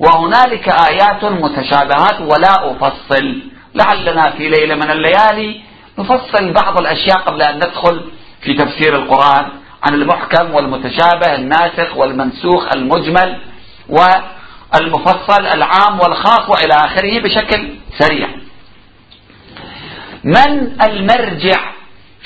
وهنالك 0.00 0.68
آيات 0.90 1.24
متشابهات 1.24 2.20
ولا 2.20 2.70
أفصل. 2.70 3.42
لعلنا 3.74 4.30
في 4.30 4.48
ليلة 4.48 4.74
من 4.74 4.90
الليالي 4.90 5.60
نفصل 5.98 6.52
بعض 6.52 6.78
الأشياء 6.80 7.18
قبل 7.18 7.42
أن 7.42 7.56
ندخل 7.56 8.00
في 8.42 8.54
تفسير 8.54 8.96
القرآن 8.96 9.46
عن 9.82 9.94
المحكم 9.94 10.54
والمتشابه 10.54 11.34
الناسخ 11.34 11.96
والمنسوخ 11.96 12.68
المجمل 12.76 13.38
والمفصل 13.88 15.46
العام 15.46 16.00
والخاص 16.00 16.50
وإلى 16.50 16.74
آخره 16.74 17.20
بشكل 17.20 17.68
سريع. 17.98 18.28
من 20.24 20.82
المرجع 20.82 21.60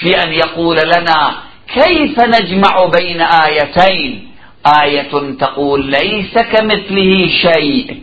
في 0.00 0.22
أن 0.24 0.32
يقول 0.32 0.76
لنا 0.76 1.32
كيف 1.74 2.20
نجمع 2.20 2.90
بين 2.98 3.20
آيتين؟ 3.20 4.28
آية 4.82 5.36
تقول 5.40 5.86
ليس 5.90 6.34
كمثله 6.34 7.26
شيء. 7.42 8.02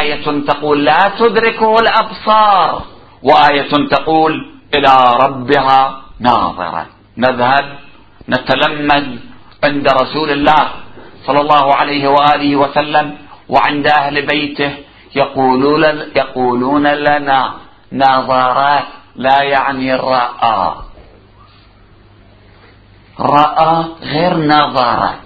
آية 0.00 0.40
تقول 0.46 0.84
لا 0.84 1.12
تدركه 1.18 1.74
الأبصار. 1.74 2.82
وآية 3.22 3.88
تقول 3.90 4.32
إلى 4.74 4.96
ربها 5.24 6.02
ناظرة. 6.20 6.86
نذهب 7.18 7.78
نتلمذ 8.28 9.06
عند 9.64 9.88
رسول 10.02 10.30
الله 10.30 10.68
صلى 11.26 11.40
الله 11.40 11.74
عليه 11.74 12.08
وآله 12.08 12.56
وسلم 12.56 13.14
وعند 13.48 13.86
أهل 13.86 14.26
بيته 14.26 14.72
يقولون, 15.16 15.84
يقولون 16.16 16.86
لنا 16.86 17.54
نظرات 17.92 18.84
لا 19.16 19.42
يعني 19.42 19.94
رأى. 19.94 20.74
رأى 23.20 23.84
غير 24.02 24.36
نظرة 24.36 25.18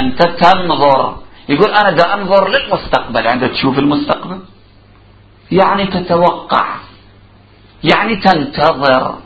أنت 0.00 0.22
تنظر. 0.22 1.16
يقول 1.48 1.70
أنا 1.74 1.90
دا 1.90 2.14
أنظر 2.14 2.48
للمستقبل. 2.48 3.28
عند 3.28 3.48
تشوف 3.50 3.78
المستقبل؟ 3.78 4.40
يعني 5.50 5.86
تتوقع. 5.86 6.66
يعني 7.84 8.16
تنتظر. 8.16 9.18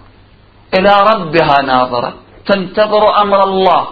إلى 0.78 0.92
ربها 1.14 1.62
ناظرة. 1.62 2.14
تنتظر 2.46 3.22
أمر 3.22 3.44
الله. 3.44 3.86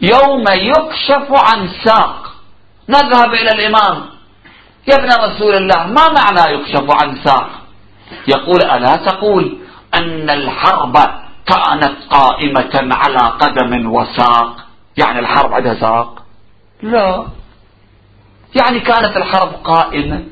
يوم 0.00 0.44
يكشف 0.48 1.28
عن 1.30 1.68
ساق. 1.84 2.32
نذهب 2.88 3.34
إلى 3.34 3.50
الإمام. 3.52 4.19
يا 4.88 4.94
ابن 4.94 5.08
رسول 5.08 5.54
الله 5.54 5.86
ما 5.86 6.08
معنى 6.08 6.54
يكشف 6.54 7.02
عن 7.02 7.16
ساق؟ 7.24 7.50
يقول 8.28 8.62
ألا 8.62 8.96
تقول 8.96 9.58
أن 9.94 10.30
الحرب 10.30 10.96
كانت 11.46 11.96
قائمة 12.10 12.94
على 12.94 13.30
قدم 13.38 13.92
وساق؟ 13.92 14.56
يعني 14.96 15.18
الحرب 15.18 15.54
عندها 15.54 15.74
ساق؟ 15.74 16.22
لا. 16.82 17.26
يعني 18.54 18.80
كانت 18.80 19.16
الحرب 19.16 19.52
قائمة. 19.64 20.24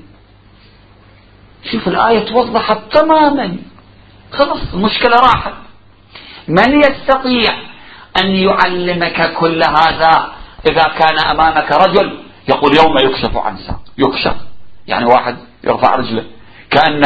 شوف 1.72 1.88
الآية 1.88 2.28
توضحت 2.28 2.78
تماما. 2.92 3.56
خلاص 4.32 4.58
المشكلة 4.74 5.16
راحت. 5.16 5.52
من 6.48 6.80
يستطيع 6.80 7.50
أن 8.22 8.30
يعلمك 8.30 9.34
كل 9.34 9.62
هذا 9.62 10.32
إذا 10.70 10.82
كان 10.82 11.18
أمامك 11.18 11.72
رجل؟ 11.72 12.18
يقول 12.48 12.76
يوم 12.76 12.98
يكشف 12.98 13.36
عن 13.36 13.56
ساق. 13.56 13.87
يكشف 13.98 14.36
يعني 14.86 15.04
واحد 15.04 15.36
يرفع 15.64 15.94
رجله. 15.94 16.24
كأن 16.70 17.02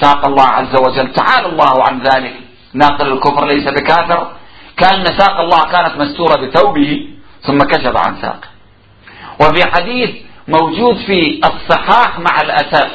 ساق 0.00 0.26
الله 0.26 0.44
عز 0.44 0.74
وجل 0.80 1.12
تعالى 1.12 1.46
الله 1.46 1.84
عن 1.88 2.02
ذلك. 2.02 2.34
ناقل 2.74 3.12
الكفر 3.12 3.46
ليس 3.46 3.64
بكافر. 3.64 4.32
كأن 4.76 5.04
ساق 5.04 5.40
الله 5.40 5.60
كانت 5.72 6.00
مستورة 6.00 6.36
بثوبه 6.46 7.08
ثم 7.42 7.58
كشف 7.58 7.96
عن 8.06 8.16
ساقه. 8.22 8.48
وفي 9.40 9.70
حديث 9.74 10.10
موجود 10.48 10.96
في 10.96 11.40
الصحاح 11.44 12.18
مع 12.18 12.40
الأسف. 12.40 12.90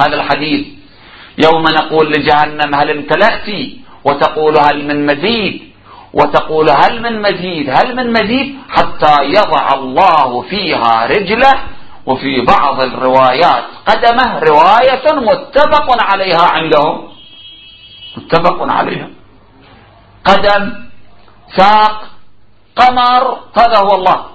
هذا 0.00 0.14
الحديث. 0.14 0.66
يوم 1.44 1.62
نقول 1.62 2.10
لجهنم 2.10 2.74
هل 2.74 2.90
امتلأت 2.90 3.48
وتقول 4.04 4.58
هل 4.58 4.86
من 4.86 5.06
مزيد؟ 5.06 5.62
وتقول 6.12 6.70
هل 6.70 7.02
من 7.02 7.22
مزيد؟ 7.22 7.70
هل 7.70 7.96
من 7.96 8.12
مزيد؟ 8.12 8.56
حتى 8.70 9.24
يضع 9.24 9.74
الله 9.74 10.42
فيها 10.42 11.06
رجله 11.06 11.52
وفي 12.06 12.40
بعض 12.40 12.80
الروايات 12.80 13.64
قدمه 13.86 14.38
رواية 14.38 15.04
متفق 15.14 16.02
عليها 16.02 16.42
عندهم. 16.52 17.08
متفق 18.16 18.62
عليها. 18.62 19.08
قدم 20.24 20.84
ساق 21.56 22.02
قمر 22.76 23.38
هذا 23.58 23.78
هو 23.78 23.94
الله. 23.94 24.26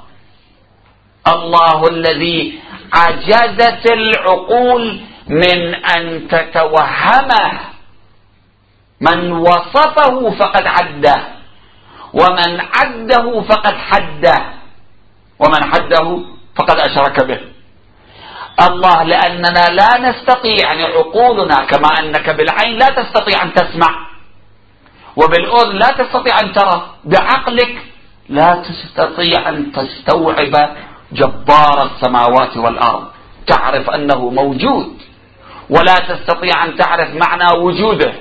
الله 1.27 1.87
الذي 1.87 2.59
عجزت 2.93 3.91
العقول 3.91 5.01
من 5.27 5.75
أن 5.75 6.27
تتوهمه. 6.27 7.59
من 9.01 9.31
وصفه 9.31 10.29
فقد 10.39 10.67
عده 10.67 11.17
ومن 12.13 12.61
عده 12.75 13.41
فقد 13.41 13.75
حده 13.75 14.37
ومن 15.39 15.63
حده 15.71 16.19
فقد 16.55 16.79
أشرك 16.79 17.25
به. 17.25 17.39
الله 18.67 19.03
لأننا 19.03 19.65
لا 19.71 20.09
نستطيع 20.09 20.55
يعني 20.63 20.83
عقولنا 20.83 21.55
كما 21.55 21.89
أنك 21.99 22.29
بالعين 22.29 22.77
لا 22.77 22.87
تستطيع 22.87 23.43
أن 23.43 23.53
تسمع 23.53 24.07
وبالأذن 25.15 25.75
لا 25.77 25.87
تستطيع 25.87 26.39
أن 26.39 26.53
ترى 26.53 26.89
بعقلك 27.05 27.75
لا 28.29 28.63
تستطيع 28.69 29.49
أن 29.49 29.71
تستوعب 29.71 30.75
جبار 31.11 31.89
السماوات 31.91 32.57
والأرض 32.57 33.07
تعرف 33.47 33.89
أنه 33.89 34.29
موجود 34.29 34.93
ولا 35.69 35.95
تستطيع 35.95 36.65
أن 36.65 36.75
تعرف 36.75 37.09
معنى 37.15 37.59
وجوده 37.59 38.13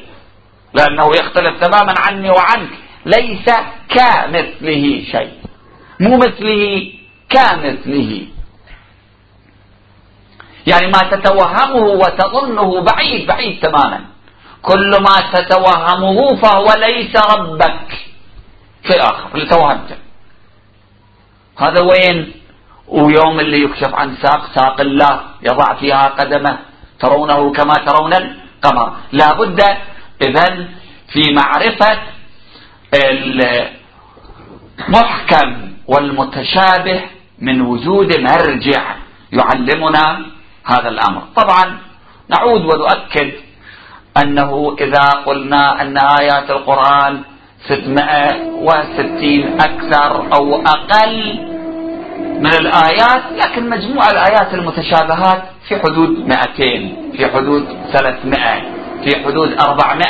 لأنه 0.74 1.10
يختلف 1.20 1.64
تماما 1.64 1.94
عني 1.98 2.30
وعنك 2.30 2.70
ليس 3.06 3.50
كمثله 3.88 5.04
شيء 5.12 5.32
مو 6.00 6.16
مثله 6.16 6.92
كمثله 7.30 8.26
يعني 10.70 10.86
ما 10.86 10.98
تتوهمه 11.10 11.76
وتظنه 11.76 12.80
بعيد 12.80 13.26
بعيد 13.26 13.60
تماما. 13.60 14.00
كل 14.62 14.90
ما 14.90 15.16
تتوهمه 15.32 16.36
فهو 16.36 16.66
ليس 16.78 17.16
ربك. 17.16 17.88
في 18.82 18.90
الآخر 18.96 19.28
اللي 19.34 19.46
توهمته. 19.46 19.96
هذا 21.58 21.80
وين؟ 21.82 22.32
ويوم 22.88 23.40
اللي 23.40 23.62
يكشف 23.62 23.94
عن 23.94 24.16
ساق 24.22 24.42
ساق 24.54 24.80
الله 24.80 25.20
يضع 25.42 25.74
فيها 25.74 26.04
قدمه. 26.08 26.58
ترونه 27.00 27.52
كما 27.52 27.74
ترون 27.74 28.14
القمر. 28.14 28.92
لا 29.12 29.32
بد 29.32 29.60
إذا 30.22 30.68
في 31.12 31.22
معرفة 31.32 31.98
المحكم 34.88 35.72
والمتشابه 35.86 37.02
من 37.38 37.60
وجود 37.60 38.16
مرجع 38.18 38.96
يعلمنا 39.32 40.26
هذا 40.68 40.88
الأمر. 40.88 41.22
طبعا 41.36 41.78
نعود 42.28 42.60
ونؤكد 42.64 43.30
أنه 44.22 44.76
إذا 44.80 45.08
قلنا 45.26 45.82
أن 45.82 45.96
آيات 46.20 46.50
القرآن 46.50 47.22
660 47.68 49.60
أكثر 49.60 50.26
أو 50.34 50.62
أقل 50.62 51.38
من 52.40 52.54
الآيات 52.60 53.22
لكن 53.36 53.70
مجموع 53.70 54.06
الآيات 54.10 54.54
المتشابهات 54.54 55.42
في 55.68 55.76
حدود 55.76 56.18
200 56.18 56.46
في 57.16 57.26
حدود 57.34 57.68
300 57.92 58.62
في 59.04 59.24
حدود 59.24 59.60
400 59.60 60.04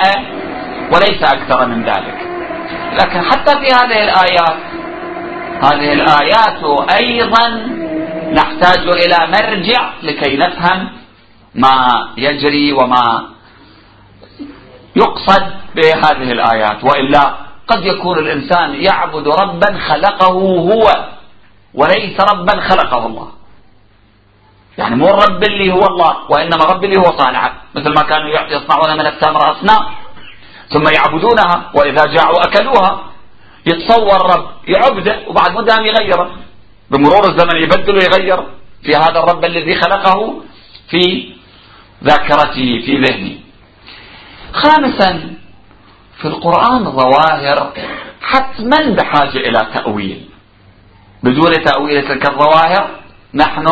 وليس 0.93 1.23
أكثر 1.23 1.67
من 1.67 1.85
ذلك. 1.85 2.19
لكن 2.93 3.21
حتى 3.23 3.53
في 3.59 3.67
هذه 3.67 4.03
الآيات 4.05 4.57
هذه 5.63 5.93
الآيات 5.93 6.65
أيضا 7.03 7.79
نحتاج 8.33 8.89
إلى 8.89 9.19
مرجع 9.27 9.91
لكي 10.03 10.37
نفهم 10.37 10.89
ما 11.55 11.89
يجري 12.17 12.73
وما 12.73 13.29
يقصد 14.97 15.45
بهذه 15.77 16.33
الآيات. 16.33 16.85
وإلا 16.85 17.35
قد 17.69 17.85
يكون 17.85 18.19
الإنسان 18.19 18.75
يعبد 18.75 19.29
ربا 19.29 19.79
خلقه 19.79 20.33
هو 20.71 20.85
وليس 21.75 22.21
ربا 22.21 22.61
خلقه 22.61 23.07
الله. 23.07 23.29
يعني 24.79 24.97
مو 24.97 25.07
الرب 25.09 25.45
اللي 25.45 25.73
هو 25.73 25.87
الله 25.87 26.17
وإنما 26.31 26.65
الرب 26.65 26.85
اللي 26.85 26.97
هو 26.99 27.19
صانعه 27.19 27.53
مثل 27.75 27.95
ما 27.95 28.03
كانوا 28.03 28.29
يصنعون 28.29 28.99
من 28.99 29.07
التمر 29.07 29.53
أصنام 29.53 29.87
ثم 30.69 30.85
يعبدونها 30.95 31.71
وإذا 31.75 32.05
جاعوا 32.05 32.43
أكلوها 32.43 33.01
يتصور 33.67 34.21
رب 34.35 34.51
يعبده 34.69 35.29
وبعد 35.29 35.51
مدة 35.53 35.75
يغيره. 35.75 36.31
بمرور 36.91 37.31
الزمن 37.31 37.63
يبدل 37.63 37.95
ويغير 37.95 38.43
في 38.83 38.97
هذا 38.97 39.19
الرب 39.21 39.45
الذي 39.45 39.75
خلقه 39.75 40.43
في 40.91 41.33
ذاكرته 42.05 42.83
في 42.87 42.97
ذهنه 42.97 43.37
خامسا 44.53 45.35
في 46.19 46.29
القرآن 46.29 46.85
ظواهر 46.85 47.73
حتما 48.23 48.95
بحاجة 48.95 49.39
إلى 49.39 49.67
تأويل. 49.75 50.29
بدون 51.23 51.53
تأويل 51.53 52.09
تلك 52.09 52.31
الظواهر 52.31 52.91
نحن 53.35 53.67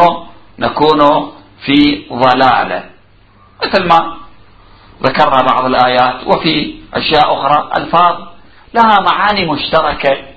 نكون 0.58 1.32
في 1.64 2.04
ضلالة 2.12 2.84
مثل 3.64 3.88
ما 3.88 4.16
ذكرنا 5.02 5.42
بعض 5.42 5.64
الآيات 5.64 6.26
وفي 6.26 6.74
أشياء 6.94 7.34
أخرى 7.34 7.70
ألفاظ 7.78 8.16
لها 8.74 9.00
معاني 9.10 9.52
مشتركة. 9.52 10.35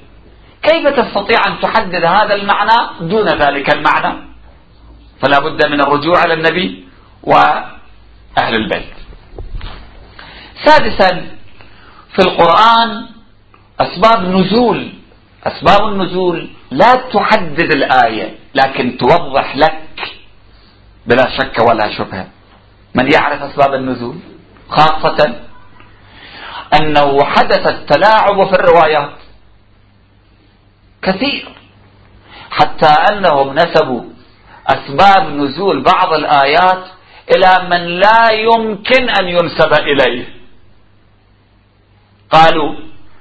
كيف 0.63 0.87
تستطيع 0.87 1.47
أن 1.47 1.59
تحدد 1.61 2.05
هذا 2.05 2.35
المعنى 2.35 2.77
دون 3.01 3.27
ذلك 3.27 3.75
المعنى؟ 3.75 4.15
فلا 5.21 5.39
بد 5.39 5.65
من 5.65 5.81
الرجوع 5.81 6.23
إلى 6.23 6.33
النبي 6.33 6.87
وأهل 7.23 8.55
البيت. 8.55 8.93
سادسا 10.65 11.27
في 12.15 12.19
القرآن 12.19 13.05
أسباب 13.79 14.27
نزول 14.27 14.93
أسباب 15.43 15.87
النزول 15.87 16.49
لا 16.71 16.93
تحدد 17.13 17.71
الآية 17.71 18.37
لكن 18.55 18.97
توضح 18.97 19.55
لك 19.55 20.11
بلا 21.05 21.37
شك 21.37 21.67
ولا 21.67 21.97
شبهة. 21.97 22.27
من 22.95 23.11
يعرف 23.13 23.41
أسباب 23.41 23.73
النزول؟ 23.73 24.15
خاصة 24.69 25.35
أنه 26.81 27.23
حدث 27.23 27.71
التلاعب 27.71 28.47
في 28.47 28.53
الروايات. 28.53 29.11
كثير. 31.01 31.49
حتى 32.51 32.93
أنهم 33.11 33.55
نسبوا 33.55 34.03
أسباب 34.67 35.29
نزول 35.29 35.83
بعض 35.83 36.13
الآيات 36.13 36.83
إلى 37.35 37.69
من 37.71 37.99
لا 37.99 38.31
يمكن 38.31 39.09
أن 39.09 39.27
ينسب 39.27 39.73
إليه. 39.73 40.25
قالوا 42.31 42.75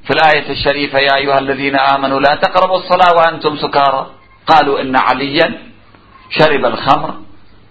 في 0.05 0.11
الآية 0.11 0.51
الشريفة 0.51 0.99
يا 0.99 1.17
أيها 1.17 1.39
الذين 1.39 1.77
آمنوا 1.77 2.21
لا 2.21 2.35
تقربوا 2.43 2.79
الصلاة 2.79 3.17
وأنتم 3.17 3.57
سكارى. 3.57 4.11
قالوا 4.47 4.81
إن 4.81 4.97
عليا 4.97 5.59
شرب 6.31 6.65
الخمر 6.65 7.15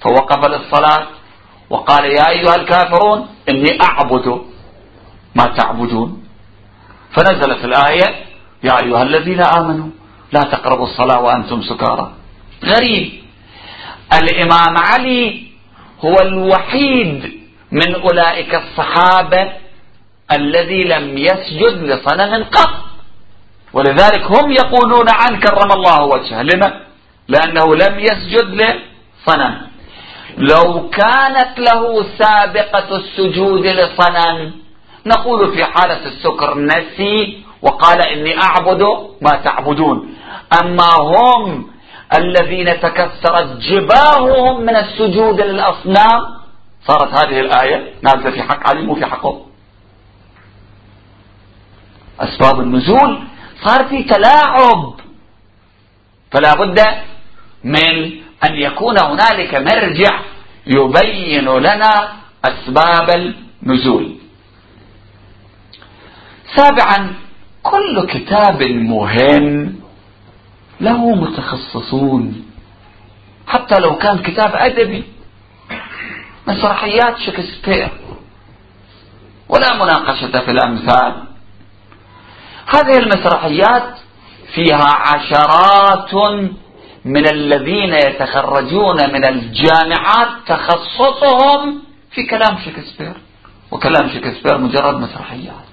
فوقف 0.01 0.45
للصلاة. 0.45 1.07
وقال 1.69 2.05
يا 2.05 2.29
أيها 2.29 2.55
الكافرون 2.55 3.27
إني 3.49 3.79
أعبد 3.83 4.41
ما 5.35 5.45
تعبدون. 5.45 6.23
فنزلت 7.15 7.65
الآية 7.65 8.25
يا 8.63 8.83
أيها 8.83 9.03
الذين 9.03 9.41
آمنوا 9.41 9.89
لا 10.31 10.41
تقربوا 10.41 10.85
الصلاة 10.85 11.19
وأنتم 11.21 11.61
سكارى. 11.61 12.11
غريب. 12.65 13.11
الإمام 14.13 14.77
علي 14.77 15.47
هو 16.05 16.15
الوحيد 16.21 17.31
من 17.71 17.95
أولئك 17.95 18.55
الصحابة 18.55 19.51
الذي 20.31 20.83
لم 20.83 21.17
يسجد 21.17 21.83
لصنم 21.83 22.43
قط. 22.43 22.69
ولذلك 23.73 24.23
هم 24.23 24.51
يقولون 24.51 25.07
عنه 25.09 25.39
كرم 25.39 25.71
الله 25.71 26.03
وجهه. 26.03 26.41
لما؟ 26.41 26.81
لأنه 27.27 27.75
لم 27.75 27.99
يسجد 27.99 28.47
لصنم. 28.61 29.61
لو 30.37 30.89
كانت 30.89 31.59
له 31.59 32.05
سابقة 32.17 32.95
السجود 32.95 33.65
لصنم 33.65 34.51
نقول 35.05 35.55
في 35.55 35.65
حالة 35.65 36.05
السكر 36.05 36.57
نسي 36.57 37.43
وقال 37.61 38.07
إني 38.07 38.41
أعبد 38.43 38.83
ما 39.21 39.41
تعبدون. 39.45 40.16
أما 40.53 40.91
هم 40.99 41.67
الذين 42.17 42.79
تكسرت 42.79 43.57
جباههم 43.59 44.61
من 44.61 44.75
السجود 44.75 45.41
للأصنام 45.41 46.21
صارت 46.87 47.13
هذه 47.13 47.39
الآية 47.39 47.93
نازلة 48.01 48.31
في 48.31 48.41
حق 48.43 48.69
علي 48.69 48.87
وفي 48.87 49.05
حقه 49.05 49.45
أسباب 52.19 52.59
النزول 52.59 53.23
صار 53.65 53.85
في 53.85 54.03
تلاعب. 54.03 54.93
فلا 56.31 56.53
بد 56.53 56.79
من 57.63 58.11
أن 58.43 58.55
يكون 58.55 58.95
هنالك 58.99 59.55
مرجع 59.55 60.19
يبين 60.67 61.49
لنا 61.49 62.13
أسباب 62.45 63.35
النزول. 63.63 64.15
سابعا 66.55 67.13
كل 67.63 68.07
كتاب 68.07 68.63
مهم 68.63 69.76
له 70.81 71.15
متخصصون. 71.15 72.45
حتى 73.47 73.75
لو 73.79 73.95
كان 73.97 74.19
كتاب 74.19 74.51
أدبي 74.55 75.03
مسرحيات 76.47 77.17
شكسبير 77.17 77.89
ولا 79.49 79.73
مناقشة 79.73 80.39
في 80.39 80.51
الأمثال. 80.51 81.23
هذه 82.75 82.97
المسرحيات 82.97 83.99
فيها 84.53 84.89
عشرات 84.95 86.13
من 87.05 87.29
الذين 87.29 87.93
يتخرجون 87.93 89.13
من 89.13 89.29
الجامعات 89.29 90.27
تخصصهم 90.47 91.81
في 92.11 92.23
كلام 92.23 92.59
شكسبير 92.65 93.13
وكلام 93.71 94.09
شكسبير 94.09 94.57
مجرد 94.57 94.95
مسرحيات. 94.95 95.67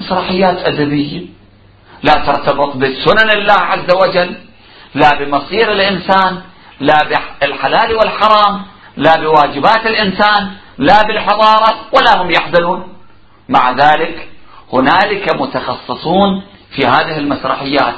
مسرحيات 0.00 0.58
أدبية. 0.58 1.37
لا 2.02 2.14
ترتبط 2.14 2.76
بسنن 2.76 3.30
الله 3.30 3.60
عز 3.60 3.90
وجل 3.94 4.34
لا 4.94 5.14
بمصير 5.18 5.72
الإنسان 5.72 6.40
لا 6.80 6.98
بالحلال 7.40 7.94
والحرام 7.94 8.62
لا 8.96 9.16
بواجبات 9.16 9.86
الإنسان 9.86 10.50
لا 10.78 11.02
بالحضارة 11.02 11.74
ولا 11.92 12.22
هم 12.22 12.30
يحزنون 12.30 12.88
مع 13.48 13.70
ذلك 13.70 14.28
هنالك 14.72 15.40
متخصصون 15.40 16.42
في 16.70 16.86
هذه 16.86 17.18
المسرحيات. 17.18 17.94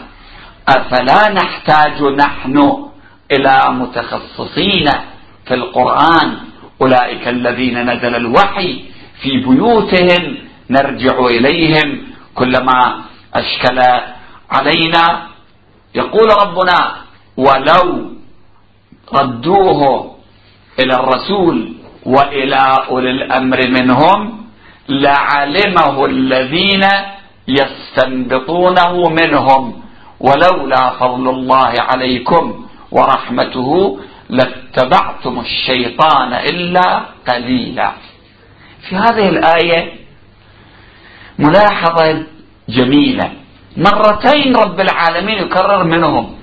أفلا 0.69 1.29
نحتاج 1.29 2.03
نحن 2.03 2.87
إلى 3.33 3.61
متخصصين 3.71 4.91
في 5.47 5.55
القرآن؟ 5.55 6.39
أولئك 6.83 7.29
الذين 7.29 7.91
نزل 7.91 8.17
الوحي 8.17 8.85
في 9.23 9.31
بيوتهم 9.37 10.37
نرجع 10.71 11.19
إليهم 11.19 12.03
كلما 12.35 13.01
أشكل 13.35 13.79
علينا. 14.51 15.27
يقول 15.95 16.29
ربنا 16.43 16.95
ولو 17.37 18.11
ردوه 19.15 20.15
إلى 20.81 20.95
الرسول 20.95 21.73
وإلى 22.07 22.77
أولي 22.89 23.11
الأمر 23.11 23.59
منهم 23.69 24.47
لعلمه 24.89 26.05
الذين 26.05 26.85
يستنبطونه 27.49 29.09
منهم. 29.09 29.83
ولولا 30.21 30.91
فضل 30.91 31.29
الله 31.29 31.73
عليكم 31.79 32.67
ورحمته 32.91 33.99
لاتبعتم 34.29 35.41
الشيطان 35.41 36.33
إلا 36.33 37.05
قليلا. 37.29 37.93
في 38.89 38.97
هذه 38.97 39.29
الآية 39.29 39.93
ملاحظة 41.39 42.27
جميلة. 42.77 43.33
مرتين 43.77 44.57
رب 44.57 44.81
العالمين 44.81 45.39
يكرر 45.39 45.85
منهم. 45.85 46.35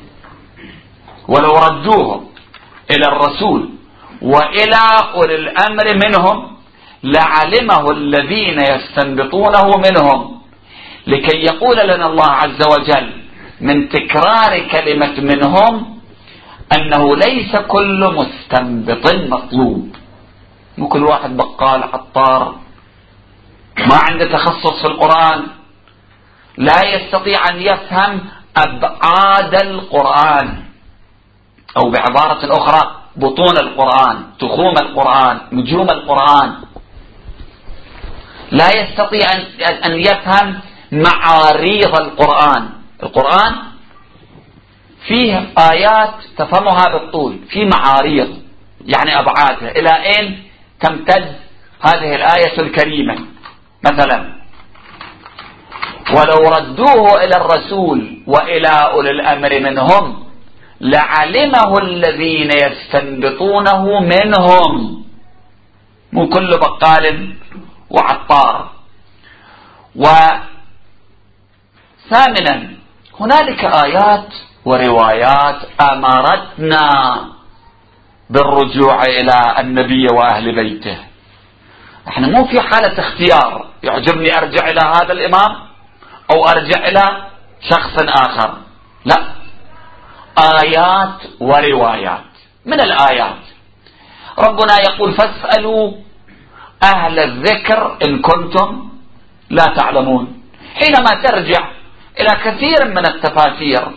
ولو 1.27 1.51
ردوه 1.65 2.09
إلى 2.91 3.05
الرسول 3.11 3.69
وإلى 4.21 4.83
أولي 5.13 5.35
الأمر 5.35 5.85
منهم 6.05 6.37
لعلمه 7.03 7.91
الذين 7.91 8.59
يستنبطونه 8.59 9.67
منهم. 9.85 10.19
لكي 11.07 11.37
يقول 11.37 11.77
لنا 11.77 12.05
الله 12.05 12.31
عز 12.31 12.61
وجل 12.73 13.07
من 13.61 13.89
تكرار 13.89 14.51
كلمة 14.71 15.15
منهم 15.31 15.99
أنه 16.75 17.15
ليس 17.15 17.55
كل 17.55 18.13
مستنبط 18.19 19.05
مطلوب. 19.33 19.95
مو 20.77 20.87
كل 20.87 21.03
واحد 21.03 21.37
بقال 21.37 21.83
عطار. 21.83 22.55
ما 23.79 23.97
عنده 24.09 24.25
تخصص 24.31 24.81
في 24.81 24.87
القرآن. 24.87 25.56
لا 26.57 26.85
يستطيع 26.85 27.37
أن 27.49 27.61
يفهم 27.61 28.21
أبعاد 28.57 29.55
القرآن. 29.63 30.63
أو 31.77 31.89
بعبارة 31.89 32.57
أخرى 32.57 32.95
بطون 33.15 33.57
القرآن 33.57 34.23
تخوم 34.39 34.73
القرآن 34.81 35.39
نجوم 35.51 35.89
القرآن. 35.89 36.55
لا 38.51 38.67
يستطيع 38.75 39.27
أن 39.85 39.99
يفهم 39.99 40.59
معاريض 40.91 41.95
القرآن. 41.95 42.69
القرآن 43.03 43.55
فيه 45.07 45.53
آيات 45.71 46.13
تفهمها 46.37 46.83
بالطول 46.91 47.39
في 47.49 47.65
معاريض 47.65 48.37
يعني 48.85 49.19
أبعادها. 49.19 49.71
إلى 49.71 49.89
أين 49.89 50.43
تمتد 50.79 51.35
هذه 51.81 52.15
الآية 52.15 52.59
الكريمة؟ 52.59 53.17
مثلا 53.91 54.36
ولو 56.15 56.49
ردوه 56.49 57.23
إلى 57.23 57.35
الرسول 57.35 58.23
وإلى 58.27 58.67
أولي 58.67 59.11
الأمر 59.11 59.59
منهم 59.59 60.23
لعلمه 60.81 61.73
الذين 61.81 62.51
يستنبطونه 62.51 63.99
منهم. 63.99 65.03
مو 66.11 66.29
كل 66.29 66.49
بقال 66.57 67.33
وعطار. 67.89 68.69
وثامنا 69.95 70.47
هنالك 73.19 73.65
آيات 73.85 74.33
وروايات 74.65 75.59
أمرتنا 75.91 76.85
بالرجوع 78.29 79.03
إلى 79.03 79.55
النبي 79.59 80.07
وأهل 80.13 80.55
بيته. 80.55 80.97
إحنا 82.07 82.27
مو 82.27 82.45
في 82.45 82.61
حالة 82.61 82.99
اختيار. 82.99 83.67
يعجبني 83.83 84.37
أرجع 84.37 84.69
إلى 84.69 84.79
هذا 84.79 85.13
الإمام؟ 85.13 85.66
أو 86.31 86.45
أرجع 86.45 86.87
إلى 86.87 87.27
شخص 87.69 87.95
آخر. 87.99 88.57
لا. 89.05 89.23
آيات 90.63 91.21
وروايات. 91.39 92.23
من 92.65 92.79
الآيات؟ 92.81 93.43
ربنا 94.39 94.77
يقول 94.89 95.13
فاسألوا 95.13 95.91
أهل 96.83 97.19
الذكر 97.19 97.97
إن 98.07 98.21
كنتم 98.21 98.89
لا 99.49 99.65
تعلمون. 99.65 100.43
حينما 100.75 101.21
ترجع 101.23 101.71
إلى 102.19 102.29
كثير 102.45 102.85
من 102.85 103.05
التفاسير 103.07 103.91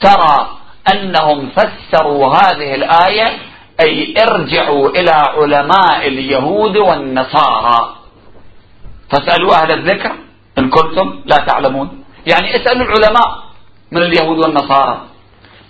ترى 0.00 0.50
أنهم 0.94 1.50
فسروا 1.50 2.34
هذه 2.34 2.74
الآية 2.74 3.38
أي 3.80 4.14
ارجعوا 4.22 4.88
إلى 4.88 5.10
علماء 5.10 6.08
اليهود 6.08 6.76
والنصارى. 6.76 7.96
فاسألوا 9.10 9.54
أهل 9.62 9.72
الذكر 9.72 10.25
إن 10.58 10.70
كنتم 10.70 11.20
لا 11.26 11.36
تعلمون. 11.36 12.04
يعني 12.26 12.56
اسألوا 12.56 12.86
العلماء 12.86 13.44
من 13.92 14.02
اليهود 14.02 14.38
والنصارى. 14.38 15.00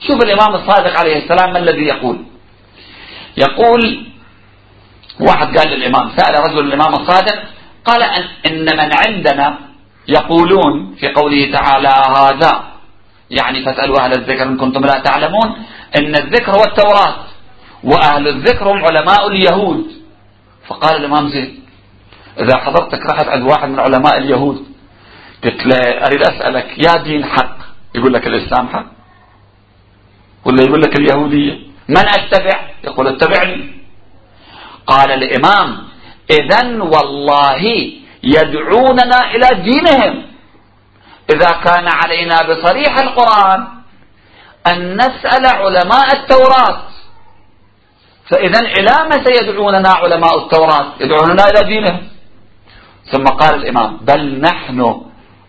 شوف 0.01 0.25
الإمام 0.25 0.55
الصادق 0.55 0.99
عليه 0.99 1.17
السلام 1.25 1.53
ما 1.53 1.59
الذي 1.59 1.83
يقول؟ 1.83 2.25
يقول 3.37 4.07
واحد 5.21 5.59
قال 5.59 5.69
للإمام 5.69 6.11
سأل 6.17 6.35
رجل 6.41 6.59
الإمام 6.59 6.95
الصادق 6.95 7.39
قال 7.85 8.03
إن 8.47 8.65
من 8.65 8.91
عندنا 9.07 9.59
يقولون 10.09 10.95
في 11.01 11.09
قوله 11.09 11.53
تعالى 11.53 11.93
هذا. 12.19 12.63
يعني 13.31 13.65
فاسألوا 13.65 13.97
أهل 14.05 14.13
الذكر 14.13 14.43
إن 14.43 14.57
كنتم 14.57 14.81
لا 14.81 14.99
تعلمون. 15.05 15.57
إن 15.99 16.15
الذكر 16.17 16.53
هو 16.53 16.65
التوراة 16.65 17.15
وأهل 17.85 18.29
الذكر 18.29 18.71
هم 18.71 18.85
علماء 18.85 19.27
اليهود. 19.27 19.87
فقال 20.69 20.97
الإمام 20.97 21.29
زيد 21.29 21.61
إذا 22.41 22.57
حضرتك 22.57 23.07
رحت 23.07 23.29
عند 23.29 23.43
واحد 23.43 23.69
من 23.69 23.81
علماء 23.81 24.19
اليهود 24.19 24.76
قلت 25.45 25.67
له 25.67 26.07
أريد 26.07 26.21
أسألك 26.23 26.79
يا 26.79 27.03
دين 27.03 27.25
حق؟ 27.25 27.57
يقول 27.95 28.13
لك 28.13 28.27
الإسلام 28.27 28.69
حق. 28.69 28.87
ولا 30.45 30.63
يقول 30.63 30.81
لك 30.81 30.99
اليهودية؟ 30.99 31.55
من 31.89 32.05
أتبع؟ 32.19 32.71
يقول 32.85 33.07
اتبعني. 33.09 33.77
قال 34.87 35.11
الإمام 35.13 35.79
إذا 36.31 36.83
والله 36.83 37.63
يدعوننا 38.23 39.31
إلى 39.35 39.63
دينهم. 39.63 40.23
إذا 41.35 41.51
كان 41.51 41.89
علينا 41.89 42.37
بصريح 42.43 42.99
القرآن 42.99 43.67
أن 44.73 44.97
نسأل 44.97 45.47
علماء 45.47 46.07
التوراة. 46.17 46.83
فإذا 48.31 48.61
إلى 48.61 48.93
متى 49.11 49.33
يدعوننا 49.43 49.89
علماء 49.89 50.45
التوراة؟ 50.45 50.93
يدعوننا 51.01 51.45
إلى 51.45 51.69
دينهم. 51.69 52.09
ثم 53.13 53.25
قال 53.25 53.55
الإمام 53.55 53.97
بل 53.97 54.41
نحن 54.41 55.06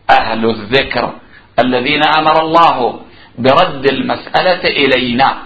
أهل 0.09 0.49
الذكر 0.49 1.13
الذين 1.59 2.01
أمر 2.17 2.41
الله 2.41 2.99
برد 3.37 3.85
المسألة 3.91 4.63
إلينا. 4.63 5.37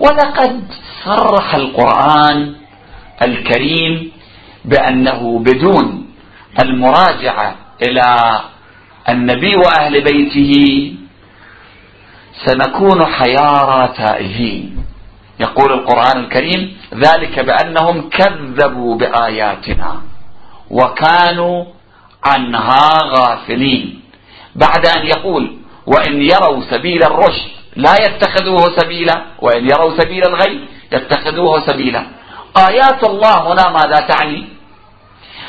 ولقد 0.00 0.64
صرح 1.04 1.54
القرآن 1.54 2.54
الكريم 3.22 4.12
بأنه 4.64 5.38
بدون 5.38 6.06
المراجعة 6.62 7.54
إلى 7.82 8.40
النبي 9.08 9.56
وأهل 9.56 10.04
بيته 10.04 10.52
سنكون 12.46 13.06
حيارى 13.06 13.92
تائهين. 13.96 14.84
يقول 15.40 15.72
القرآن 15.72 16.24
الكريم 16.24 16.76
ذلك 16.94 17.40
بأنهم 17.40 18.08
كذبوا 18.10 18.96
بآياتنا 18.96 20.00
وكانوا 20.70 21.64
عنها 22.24 22.88
غافلين. 23.04 24.00
بعد 24.54 24.86
أن 24.86 25.06
يقول 25.06 25.56
وإن 25.86 26.22
يروا 26.22 26.60
سبيل 26.70 27.04
الرشد 27.04 27.50
لا 27.76 27.94
يتخذوه 28.06 28.76
سبيلا 28.76 29.24
وإن 29.38 29.64
يروا 29.70 29.98
سبيل 29.98 30.22
الغي 30.26 30.68
يتخذوه 30.92 31.66
سبيلا. 31.66 32.06
آيات 32.68 33.04
الله 33.04 33.52
هنا 33.52 33.68
ماذا 33.68 34.06
تعني؟ 34.08 34.48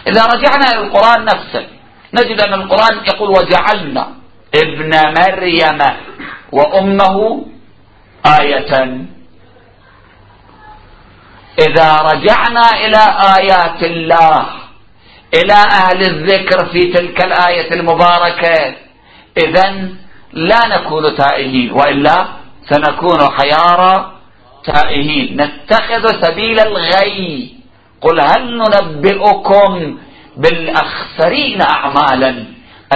إذا 0.07 0.25
رجعنا 0.25 0.65
إلى 0.73 0.81
القرآن 0.87 1.25
نفسه 1.25 1.65
نجد 2.13 2.41
أن 2.41 2.53
القرآن 2.53 3.05
يقول 3.05 3.29
وجعلنا 3.29 4.07
ابن 4.55 4.91
مريم 5.19 5.81
وأمه 6.51 7.45
آية. 8.41 9.05
إذا 11.59 11.89
رجعنا 12.01 12.69
إلى 12.85 13.03
آيات 13.37 13.83
الله 13.83 14.45
إلى 15.35 15.53
أهل 15.53 16.01
الذكر 16.01 16.65
في 16.65 16.79
تلك 16.79 17.25
الآية 17.25 17.73
المباركة. 17.73 18.75
إذا 19.37 19.89
لا 20.33 20.59
نكون 20.67 21.15
تائهين 21.15 21.71
وإلا 21.71 22.25
سنكون 22.69 23.19
حيارى 23.37 24.11
تائهين. 24.65 25.41
نتخذ 25.41 26.21
سبيل 26.21 26.59
الغي. 26.59 27.55
قل 28.01 28.19
هل 28.21 28.57
ننبئكم 28.57 29.97
بالأخسرين 30.37 31.61
أعمالا 31.61 32.43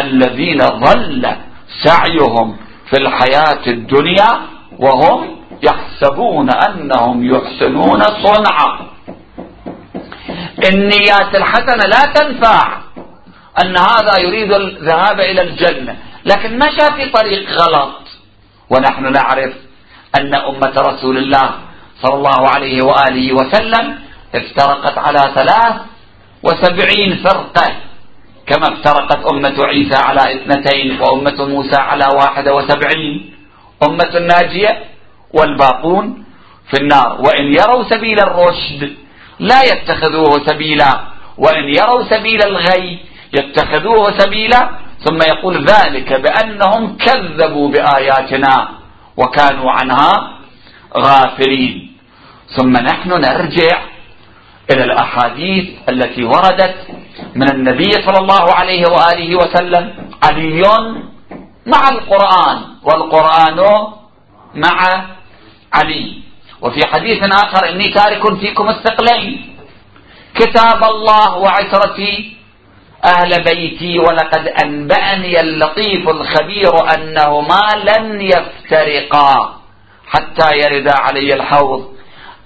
الذين 0.03 0.57
ضل 0.57 1.35
سعيهم 1.83 2.57
في 2.89 2.97
الحياة 2.97 3.67
الدنيا 3.67 4.29
وهم 4.79 5.35
يحسبون 5.63 6.49
أنهم 6.49 7.35
يحسنون 7.35 8.01
صنعا. 8.01 8.89
النيات 10.65 11.35
الحسنة 11.35 11.83
لا 11.87 12.13
تنفع 12.13 12.77
أن 13.63 13.77
هذا 13.77 14.19
يريد 14.19 14.53
الذهاب 14.53 15.19
إلى 15.19 15.41
الجنة. 15.41 15.97
لكن 16.25 16.57
مشى 16.57 16.85
في 16.95 17.09
طريق 17.09 17.49
غلط. 17.49 17.99
ونحن 18.69 19.11
نعرف 19.11 19.53
أن 20.19 20.35
أمة 20.35 20.73
رسول 20.77 21.17
الله 21.17 21.51
صلى 22.01 22.15
الله 22.15 22.49
عليه 22.49 22.81
وآله 22.81 23.33
وسلم 23.33 23.99
افترقت 24.35 24.97
على 24.97 25.31
ثلاث 25.35 25.75
وسبعين 26.43 27.23
فرقة 27.23 27.75
كما 28.47 28.73
افترقت 28.73 29.33
أمة 29.33 29.65
عيسى 29.65 29.95
على 29.95 30.21
اثنتين 30.35 31.01
وأمة 31.01 31.45
موسى 31.45 31.75
على 31.75 32.05
واحدة 32.15 32.55
وسبعين. 32.55 33.33
أمة 33.87 34.19
ناجية 34.19 34.83
والباقون 35.33 36.23
في 36.71 36.81
النار. 36.81 37.21
وإن 37.21 37.53
يروا 37.53 37.83
سبيل 37.89 38.19
الرشد 38.19 38.93
لا 39.39 39.61
يتخذوه 39.63 40.45
سبيلا. 40.45 41.01
وإن 41.37 41.63
يروا 41.63 42.03
سبيل 42.09 42.43
الغي 42.43 42.99
يتخذوه 43.33 44.17
سبيلا. 44.17 44.69
ثم 44.99 45.19
يقول 45.27 45.65
ذلك 45.65 46.13
بأنهم 46.13 46.97
كذبوا 46.97 47.69
بآياتنا 47.69 48.69
وكانوا 49.17 49.71
عنها 49.71 50.37
غافلين. 50.97 51.97
ثم 52.55 52.73
نحن 52.73 53.09
نرجع 53.09 53.81
إلى 54.71 54.83
الأحاديث 54.83 55.69
التي 55.89 56.23
وردت 56.23 56.75
من 57.35 57.51
النبي 57.51 57.91
صلى 57.91 58.17
الله 58.17 58.53
عليه 58.53 58.83
وآله 58.91 59.35
وسلم 59.35 59.93
علي 60.23 60.61
مع 61.65 61.89
القرآن 61.89 62.61
والقرآن 62.83 63.59
مع 64.55 65.05
علي. 65.73 66.18
وفي 66.61 66.87
حديث 66.87 67.23
آخر 67.23 67.69
إني 67.69 67.93
تارك 67.93 68.39
فيكم 68.39 68.69
الثقلين. 68.69 69.55
كتاب 70.35 70.83
الله 70.83 71.37
وعترتي 71.37 72.37
أهل 73.05 73.43
بيتي 73.43 73.99
ولقد 73.99 74.47
أنبأني 74.47 75.39
اللطيف 75.39 76.09
الخبير 76.09 76.93
أنهما 76.95 77.59
لن 77.83 78.21
يفترقا. 78.21 79.55
حتى 80.07 80.57
يرد 80.57 80.87
علي 80.99 81.33
الحوض. 81.33 81.93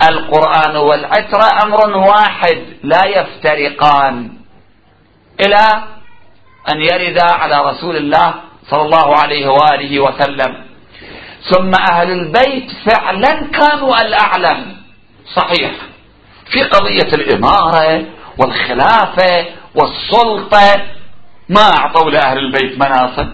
القرآن 0.09 0.76
والعترة 0.76 1.64
أمر 1.64 1.97
واحد 1.97 2.64
لا 2.84 3.05
يفترقان. 3.05 4.30
إلى 5.45 5.84
أن 6.74 6.82
يرد 6.82 7.20
على 7.22 7.61
رسول 7.70 7.97
الله 7.97 8.34
صلى 8.70 8.82
الله 8.82 9.16
عليه 9.20 9.47
وآله 9.47 9.99
وسلم. 9.99 10.62
ثم 11.51 11.71
أهل 11.91 12.11
البيت 12.11 12.71
فعلا 12.85 13.47
كانوا 13.47 14.01
الأعلم. 14.01 14.75
صحيح. 15.35 15.71
في 16.51 16.63
قضية 16.63 17.13
الإمارة 17.13 18.05
والخلافة 18.37 19.45
والسلطة 19.75 20.81
ما 21.49 21.61
أعطوا 21.77 22.11
لأهل 22.11 22.37
البيت 22.37 22.79
مناصب. 22.79 23.27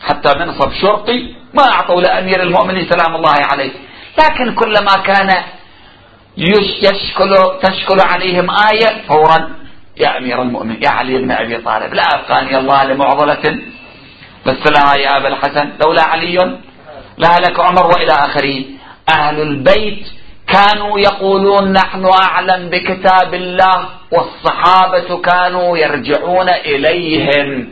حتى 0.00 0.38
منصب 0.38 0.72
شرطي 0.72 1.34
ما 1.54 1.62
أعطوا 1.72 2.00
لأمير 2.00 2.42
المؤمنين 2.42 2.88
سلام 2.90 3.16
الله 3.16 3.34
عليه. 3.52 3.72
لكن 4.18 4.54
كلما 4.54 4.94
كان 5.06 5.44
يشكل 6.36 7.34
تشكل 7.62 8.00
عليهم 8.00 8.50
آية 8.50 9.06
فورا 9.08 9.50
يا 9.96 10.18
أمير 10.18 10.42
المؤمنين 10.42 10.82
يا 10.82 10.90
علي 10.90 11.18
بن 11.18 11.30
أبي 11.30 11.56
طالب 11.56 11.94
لا 11.94 12.02
أبقاني 12.14 12.58
الله 12.58 12.84
لمعضلة. 12.84 13.58
فالسلام 14.44 15.00
يا 15.00 15.16
أبا 15.16 15.28
الحسن 15.28 15.72
لولا 15.84 16.02
علي 16.02 16.58
لهلك 17.18 17.60
عمر 17.60 17.86
وإلى 17.86 18.12
آخره 18.12 18.64
أهل 19.08 19.40
البيت 19.40 20.06
كانوا 20.46 20.98
يقولون 20.98 21.72
نحن 21.72 22.04
أعلم 22.24 22.68
بكتاب 22.68 23.34
الله 23.34 23.88
والصحابة 24.12 25.18
كانوا 25.22 25.78
يرجعون 25.78 26.48
إليهم 26.48 27.68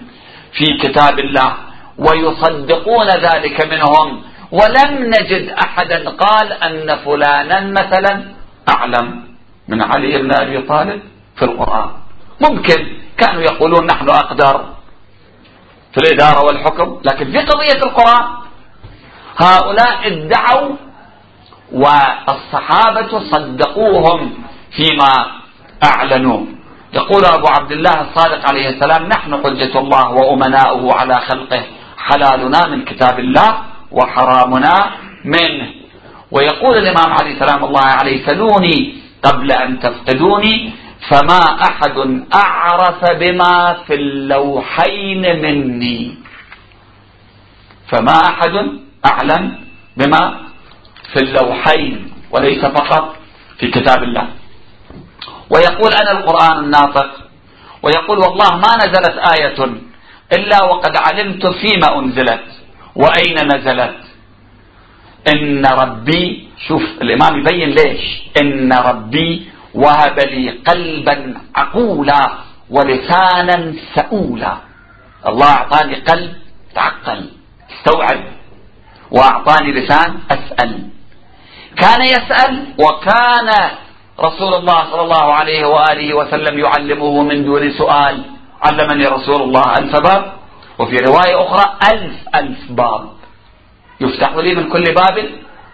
في 0.53 0.65
كتاب 0.83 1.19
الله 1.19 1.53
ويصدقون 1.99 3.09
ذلك 3.09 3.67
منهم. 3.73 4.23
ولم 4.53 5.05
نجد 5.05 5.49
أحدا 5.65 6.11
قال 6.11 6.53
أن 6.53 6.97
فلانا 7.05 7.61
مثلا 7.61 8.25
أعلم 8.69 9.23
من 9.69 9.83
علي 9.83 10.19
بن 10.23 10.33
أبي 10.35 10.63
طالب 10.63 11.01
في 11.37 11.45
القرآن. 11.45 11.91
ممكن 12.51 12.87
كانوا 13.19 13.43
يقولون 13.43 13.87
نحن 13.87 14.09
أقدر 14.09 14.65
في 15.93 15.99
الإدارة 15.99 16.45
والحكم 16.47 17.01
لكن 17.05 17.33
في 17.33 17.39
قضية 17.39 17.83
القرآن 17.87 18.25
هؤلاء 19.39 20.07
ادعوا 20.07 20.77
والصحابة 21.73 23.19
صدقوهم 23.33 24.35
فيما 24.77 25.13
أعلنوا. 25.85 26.47
يقول 26.95 27.25
أبو 27.25 27.47
عبد 27.47 27.73
الله 27.73 28.01
الصادق 28.01 28.49
عليه 28.49 28.69
السلام 28.69 29.07
نحن 29.09 29.37
حجة 29.45 29.79
الله 29.79 30.11
وأمناؤه 30.11 30.95
على 31.01 31.15
خلقه 31.15 31.63
حلالنا 31.99 32.67
من 32.69 32.85
كتاب 32.85 33.19
الله 33.19 33.59
وحرامنا 33.93 34.91
منه. 35.25 35.69
ويقول 36.31 36.77
الإمام 36.79 37.13
علي 37.13 37.37
سلام 37.39 37.65
الله 37.65 37.85
عليه 37.85 38.27
سلوني 38.27 38.95
قبل 39.23 39.53
أن 39.53 39.81
تفقدوني 39.81 40.73
فما 41.09 41.43
أحد 41.69 42.25
أعرف 42.35 43.11
بما 43.21 43.77
في 43.87 43.95
اللوحين 43.95 45.43
مني. 45.43 46.15
فما 47.89 48.19
أحد 48.29 48.86
أعلم 49.07 49.59
بما 49.97 50.41
في 51.13 51.19
اللوحين 51.23 52.13
وليس 52.31 52.65
فقط 52.65 53.17
في 53.59 53.71
كتاب 53.71 54.03
الله. 54.03 54.29
ويقول 55.51 55.93
أنا 55.95 56.13
القرآن 56.19 56.65
الناطق 56.65 57.11
ويقول 57.83 58.19
والله 58.19 58.57
ما 58.57 58.73
نزلت 58.77 59.17
آية 59.39 59.59
إلا 60.33 60.63
وقد 60.63 60.97
علمت 60.97 61.47
فيما 61.47 61.99
أنزلت 61.99 62.45
وأين 62.97 63.37
نزلت. 63.55 63.97
إن 65.35 65.67
ربي 65.67 66.49
شوف 66.69 66.83
الإمام 67.03 67.39
يبين 67.41 67.71
ليش. 67.71 68.23
إن 68.41 68.73
ربي 68.73 69.49
وهب 69.75 70.19
لي 70.21 70.51
قلبا 70.51 71.35
عقولا 71.57 72.39
ولسانا 72.71 73.75
سؤولا. 73.95 74.57
الله 75.27 75.51
أعطاني 75.51 75.95
قلب 75.95 76.33
تعقل 76.75 77.31
استوعب. 77.71 78.36
وأعطاني 79.11 79.73
لسان 79.73 80.19
أسأل. 80.31 80.89
كان 81.77 82.03
يسأل 82.03 82.67
وكان 82.79 83.71
رسول 84.21 84.55
الله 84.55 84.85
صلى 84.91 85.03
الله 85.03 85.33
عليه 85.33 85.67
وآله 85.67 86.15
وسلم 86.17 86.59
يعلمه 86.59 87.23
من 87.23 87.45
دون 87.45 87.73
سؤال. 87.73 88.23
علمني 88.63 89.07
رسول 89.07 89.43
الله 89.43 89.63
ألف 89.79 89.97
باب. 89.97 90.33
وفي 90.79 90.97
رواية 90.97 91.45
أخرى 91.45 91.77
ألف 91.93 92.17
ألف 92.35 92.59
باب. 92.71 93.09
يفتح 94.01 94.33
لي 94.37 94.55
من 94.55 94.69
كل 94.69 94.85
باب 94.85 95.19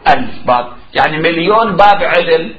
ألف 0.08 0.46
باب. 0.46 0.66
يعني 0.94 1.18
مليون 1.18 1.76
باب 1.76 2.02
علم. 2.02 2.54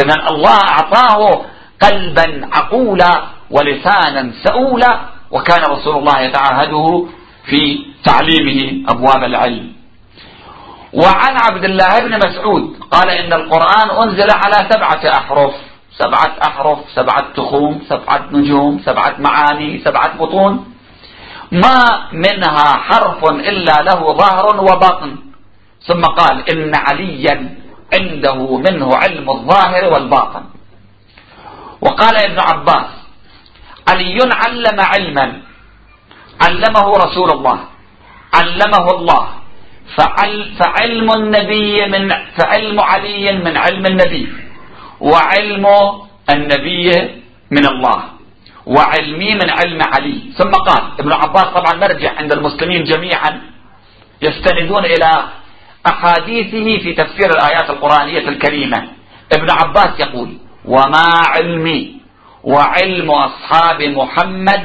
إذا 0.00 0.14
الله 0.30 0.58
أعطاه 0.58 1.44
قلبا 1.82 2.48
عقولا 2.52 3.22
ولسانا 3.50 4.32
سؤولا. 4.44 5.00
وكان 5.30 5.62
رسول 5.70 5.96
الله 5.96 6.20
يتعاهده 6.20 7.06
في 7.50 7.84
تعليمه 8.04 8.90
أبواب 8.90 9.24
العلم. 9.24 9.77
وعن 10.92 11.36
عبد 11.36 11.64
الله 11.64 11.98
بن 11.98 12.16
مسعود 12.16 12.76
قال 12.90 13.10
إن 13.10 13.32
القرآن 13.32 13.88
أنزل 13.90 14.30
على 14.30 14.68
سبعة 14.72 15.02
أحرف 15.18 15.54
سبعة 15.98 16.32
أحرف 16.48 16.78
سبعة 16.94 17.32
تخوم 17.36 17.82
سبعة 17.88 18.22
نجوم 18.32 18.80
سبعة 18.86 19.14
معاني 19.18 19.82
سبعة 19.84 20.16
بطون. 20.16 20.74
ما 21.52 22.08
منها 22.12 22.68
حرف 22.76 23.24
إلا 23.24 23.82
له 23.82 24.00
ظهر 24.12 24.46
وبطن 24.60 25.16
ثم 25.86 26.02
قال 26.02 26.50
إن 26.50 26.72
عليا 26.74 27.54
عنده 27.94 28.56
منه 28.56 28.96
علم 28.96 29.30
الظاهر 29.30 29.84
والباطن. 29.92 30.44
وقال 31.80 32.16
ابن 32.16 32.38
عباس 32.40 32.90
علي 33.88 34.18
علم 34.44 34.80
علما 34.80 35.42
علمه 36.42 36.86
رسول 37.04 37.30
الله 37.30 37.58
علمه 38.34 38.90
الله. 38.90 39.37
فعلم 39.96 41.08
النبي 41.12 41.86
من 41.86 42.08
فعلم 42.38 42.80
علي 42.80 43.32
من 43.32 43.56
علم 43.56 43.86
النبي 43.86 44.28
وعلم 45.00 45.66
النبي 46.30 46.90
من 47.50 47.64
الله 47.66 48.02
وعلمي 48.66 49.34
من 49.34 49.50
علم 49.50 49.80
علي. 49.94 50.20
ثم 50.38 50.50
قال 50.50 50.82
ابن 51.00 51.12
عباس 51.12 51.44
طبعا 51.44 51.74
مرجع 51.74 52.12
عند 52.18 52.32
المسلمين 52.32 52.84
جميعا 52.84 53.40
يستندون 54.22 54.84
إلى 54.84 55.12
أحاديثه 55.86 56.82
في 56.82 56.92
تفسير 56.92 57.30
الآيات 57.30 57.70
القرآنية 57.70 58.28
الكريمة. 58.28 58.88
ابن 59.32 59.50
عباس 59.50 60.00
يقول 60.00 60.28
وما 60.64 61.08
علمي 61.26 61.96
وعلم 62.44 63.10
أصحاب 63.10 63.82
محمد. 63.82 64.62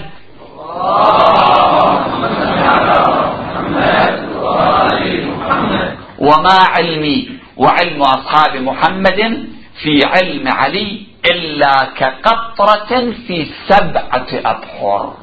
وما 6.28 6.58
علمي 6.76 7.30
وعلم 7.58 8.02
أصحاب 8.02 8.54
محمد 8.62 9.20
في 9.84 10.00
علم 10.06 10.48
علي 10.48 11.02
إلا 11.32 11.76
كقطرة 12.00 12.92
في 13.28 13.48
سبعة 13.70 14.28
أبحر 14.34 15.14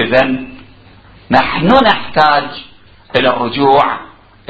إذا 0.00 0.22
نحن 1.30 1.66
نحتاج 1.66 2.48
إلى 3.16 3.28
الرجوع 3.28 3.84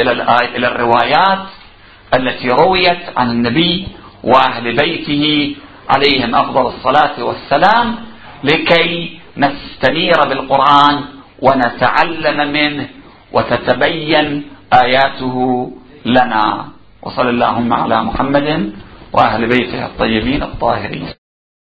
إلى 0.01 0.13
إلى 0.57 0.67
الروايات 0.69 1.45
التي 2.15 2.49
رويت 2.49 3.03
عن 3.17 3.31
النبي 3.31 3.89
وأهل 4.25 4.77
بيته 4.77 5.55
عليهم 5.91 6.35
أفضل 6.35 6.67
الصلاة 6.67 7.25
والسلام 7.25 7.97
لكي 8.45 9.19
نستنير 9.37 10.19
بالقرآن 10.29 11.05
ونتعلم 11.43 12.53
منه 12.53 12.89
وتتبين 13.33 14.45
آياته 14.73 15.37
لنا. 16.07 16.67
وصل 17.03 17.29
اللهم 17.29 17.73
على 17.73 18.05
محمد 18.05 18.73
وأهل 19.13 19.49
بيته 19.49 19.87
الطيبين 19.87 20.43
الطاهرين. 20.43 21.26